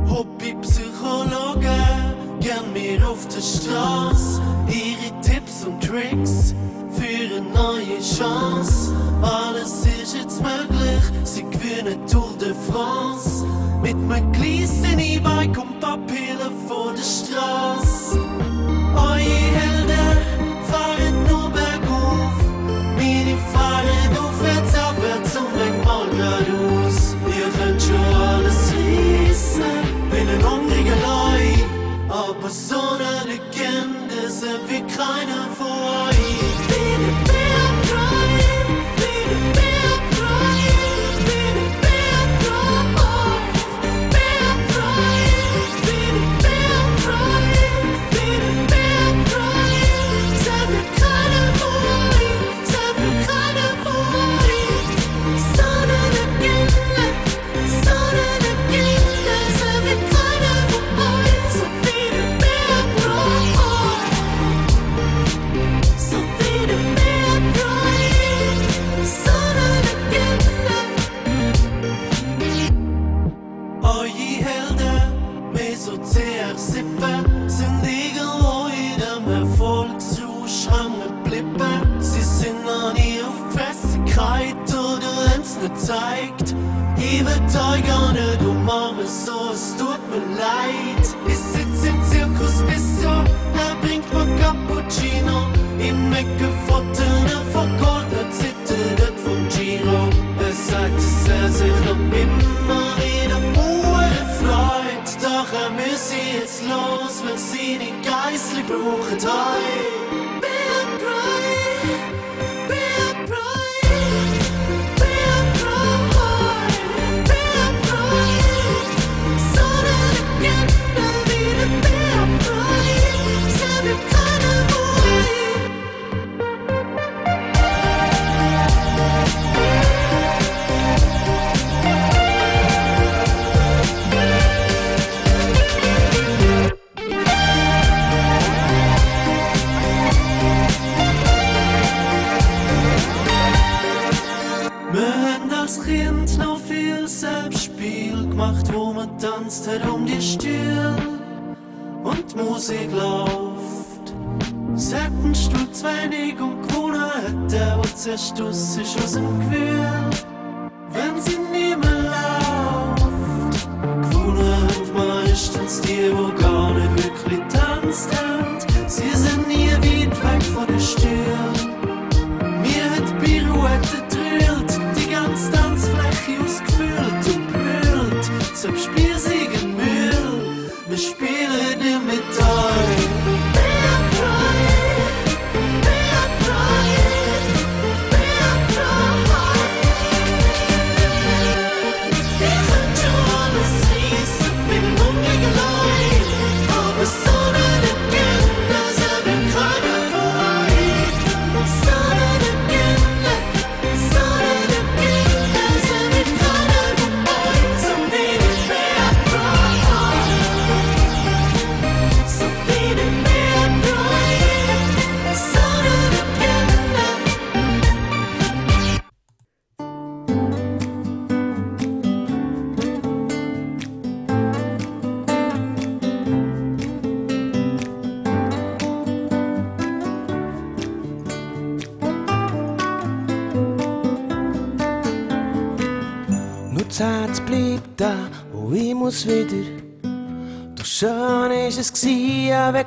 [0.09, 1.79] Hobbypsychologe,
[2.41, 4.41] gern mehr auf der Straße.
[4.69, 6.55] Ihre Tipps und Tricks
[6.91, 8.95] für eine neue Chance.
[9.23, 10.72] Alles ist jetzt möglich,
[11.25, 13.45] Sie gewinnen Tour de France
[13.81, 18.19] mit mijn glissen E-Bike und Papieren vor der Straße.
[18.95, 20.19] Eure Helden
[20.71, 22.35] fahren nur bergauf,
[22.97, 27.17] meine fahren aufwärts, abwärts und weg manchmal geradeaus.
[27.27, 31.45] Ihr könnt schon alles rissen, bin ein hungriger Leu,
[32.09, 35.42] aber so eine Legende sind wie keiner.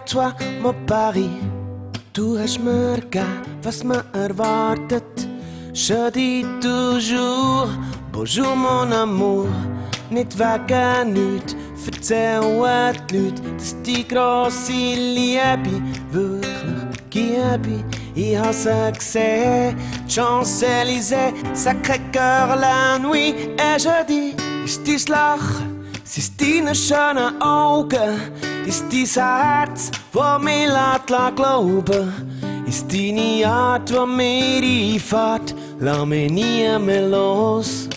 [0.06, 1.30] zwar mit Paris.
[2.14, 3.84] Du hast mir gegeben, was
[4.14, 5.28] erwartet.
[5.74, 7.70] Je dis toujours,
[8.12, 9.48] bonjour mon amour.
[10.10, 12.42] Nicht wegen nichts, erzählen
[13.10, 15.82] die Leute, dass die grosse Liebe
[16.12, 16.76] wirklich
[17.10, 17.84] gebe.
[18.14, 19.76] Ich hasse gesehen,
[20.08, 23.36] Champs-Élysées, Sacré-Cœur la nuit.
[23.58, 28.55] Et je dis, ist dein Lachen, sind deine schönen Augen.
[28.66, 32.12] Ist dein Herz, das mich lässt, glauben
[32.66, 37.90] Ist deine Art, die mir einfährt Lass mich nie mehr los.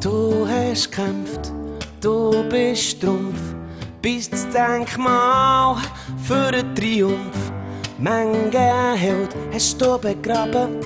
[0.00, 1.52] Du hast gekämpft,
[2.00, 3.40] du bist Trumpf,
[4.02, 5.76] bist das Denkmal
[6.22, 7.43] für den Triumph.
[8.04, 10.76] Menge Held hast du begraben.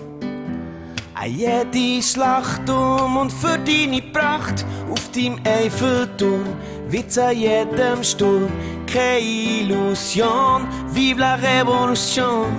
[1.15, 6.45] An jede Schlacht um und für deine Pracht auf deinem Eiffelturm
[6.89, 8.47] wie zu jedem Sturm.
[8.87, 12.55] Keine Illusion, vive la Revolution.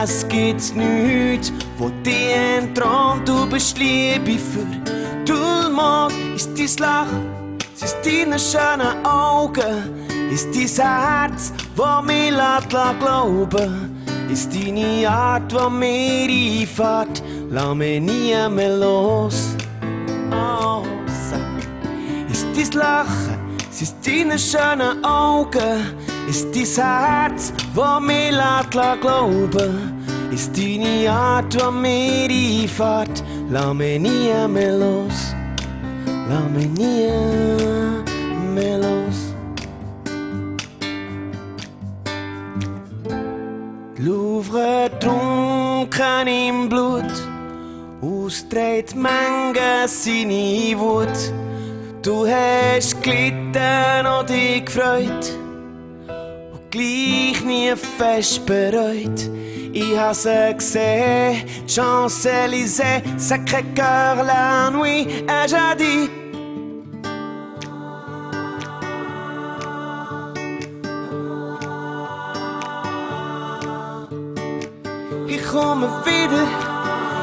[0.00, 3.26] Es gibt nichts, wo dich entthront.
[3.26, 4.64] Du bist Liebe für
[5.24, 6.14] Dulmond.
[6.36, 14.02] Ist dein Lachen, es ist deine schönen Augen, ist dein Herz was mich lässt glauben
[14.32, 17.22] ist deine Art, was mir einfährt.
[17.50, 19.54] Lass mich nie mehr los.
[22.30, 23.36] Ist dein Lachen,
[23.70, 25.96] sind deine schönen Augen,
[26.28, 29.92] ist dein Herz, was mir lässt glauben
[30.32, 33.22] ist deine Art, was mir einfährt.
[33.50, 35.34] Lass mich nie mehr los.
[36.28, 37.10] Lass mich nie
[38.54, 39.31] mehr los.
[44.04, 47.04] Louvre trunken im Blut,
[48.00, 51.32] ausdreht Menge seine Wut.
[52.02, 55.38] Du hast gelitten und dich gefreut
[56.52, 59.30] und gleich nie fest bereut.
[59.72, 60.14] Ich habe
[60.58, 66.21] sie Champs-Élysées, Sacré-Cœur, la nuit, et j'ai
[75.52, 76.46] komme wieder,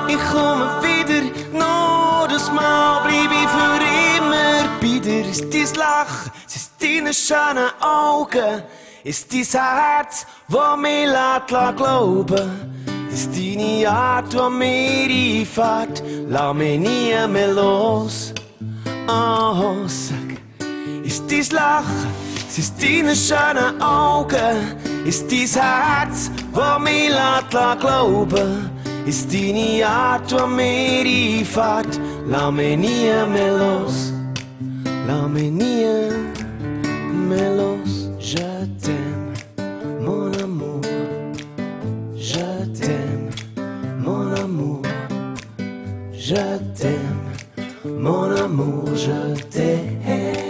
[0.08, 3.80] ich komme wieder, nur das Mal bleib ich für
[4.18, 4.70] immer.
[4.80, 5.26] Bei dir.
[5.28, 8.64] Ist dein Lachen, ist deine schönen Augen,
[9.04, 12.78] ist dein Herz, wo mir lässt la glauben.
[13.12, 18.34] Ist deine Art, wo mir einfährt, lass mich nie mehr los.
[19.08, 20.38] Oh, sag,
[21.04, 22.08] ist dein Lachen,
[22.56, 26.39] ist deine schönen Augen, ist dein Herz, lässt
[27.60, 28.40] la globe
[29.06, 32.00] is dini atua meri fact.
[32.28, 34.12] La menia melos.
[35.08, 35.98] La menia
[37.30, 37.92] melos.
[38.20, 38.50] Je
[38.82, 39.34] t'aime
[40.06, 40.82] mon amour.
[42.16, 43.30] Je t'aime
[44.06, 44.84] mon amour.
[46.14, 46.46] Je
[46.78, 47.24] t'aime
[48.06, 48.86] mon amour.
[48.96, 49.20] Je
[49.54, 50.49] t'aime.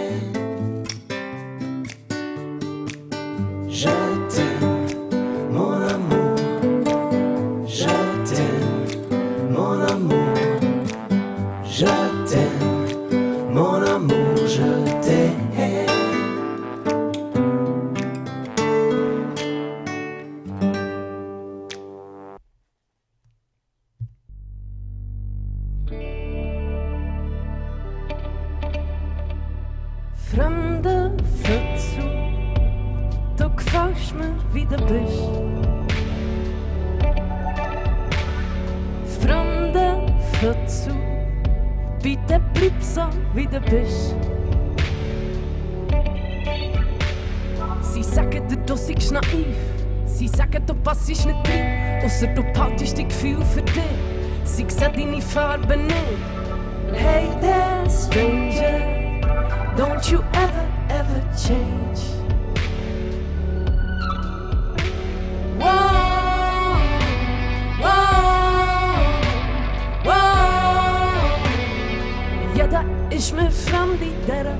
[73.20, 74.56] ich mig fram dit där det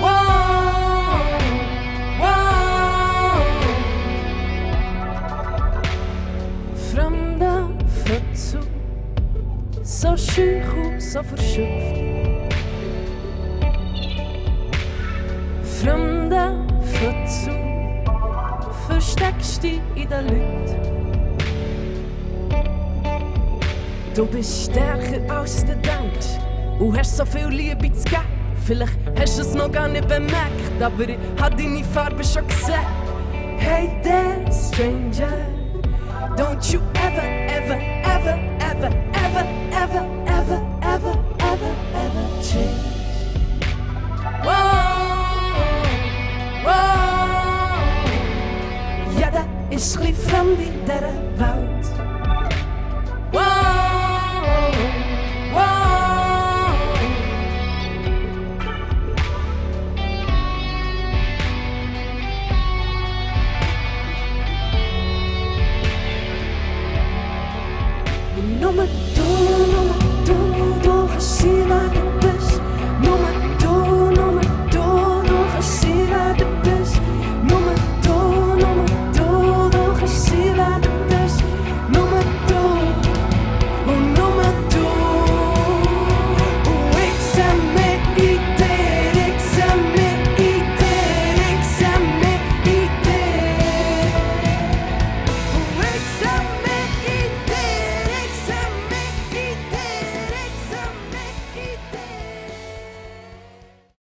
[0.00, 0.08] wow,
[2.20, 3.42] wow.
[6.92, 7.68] Fram där
[8.34, 8.58] so
[9.84, 11.98] Så sjuk och så förtjuft
[15.82, 16.68] Fram där
[17.46, 17.52] die
[18.88, 19.64] Förstärks
[19.96, 20.22] i det
[24.18, 26.40] Du bist stärker als du denkst
[26.80, 28.24] und hast so viel Liebe zu geben.
[28.66, 32.80] Vielleicht hast du es noch gar nicht bemerkt, aber ich hab deine Farbe schon gesehen.
[33.58, 35.46] Hey there, stranger,
[36.36, 42.82] don't you ever, ever, ever, ever, ever, ever, ever, ever, ever, ever change.
[44.42, 45.06] Wow,
[46.64, 47.78] wow.
[49.20, 51.77] Ja, dat is lief van die derde wou.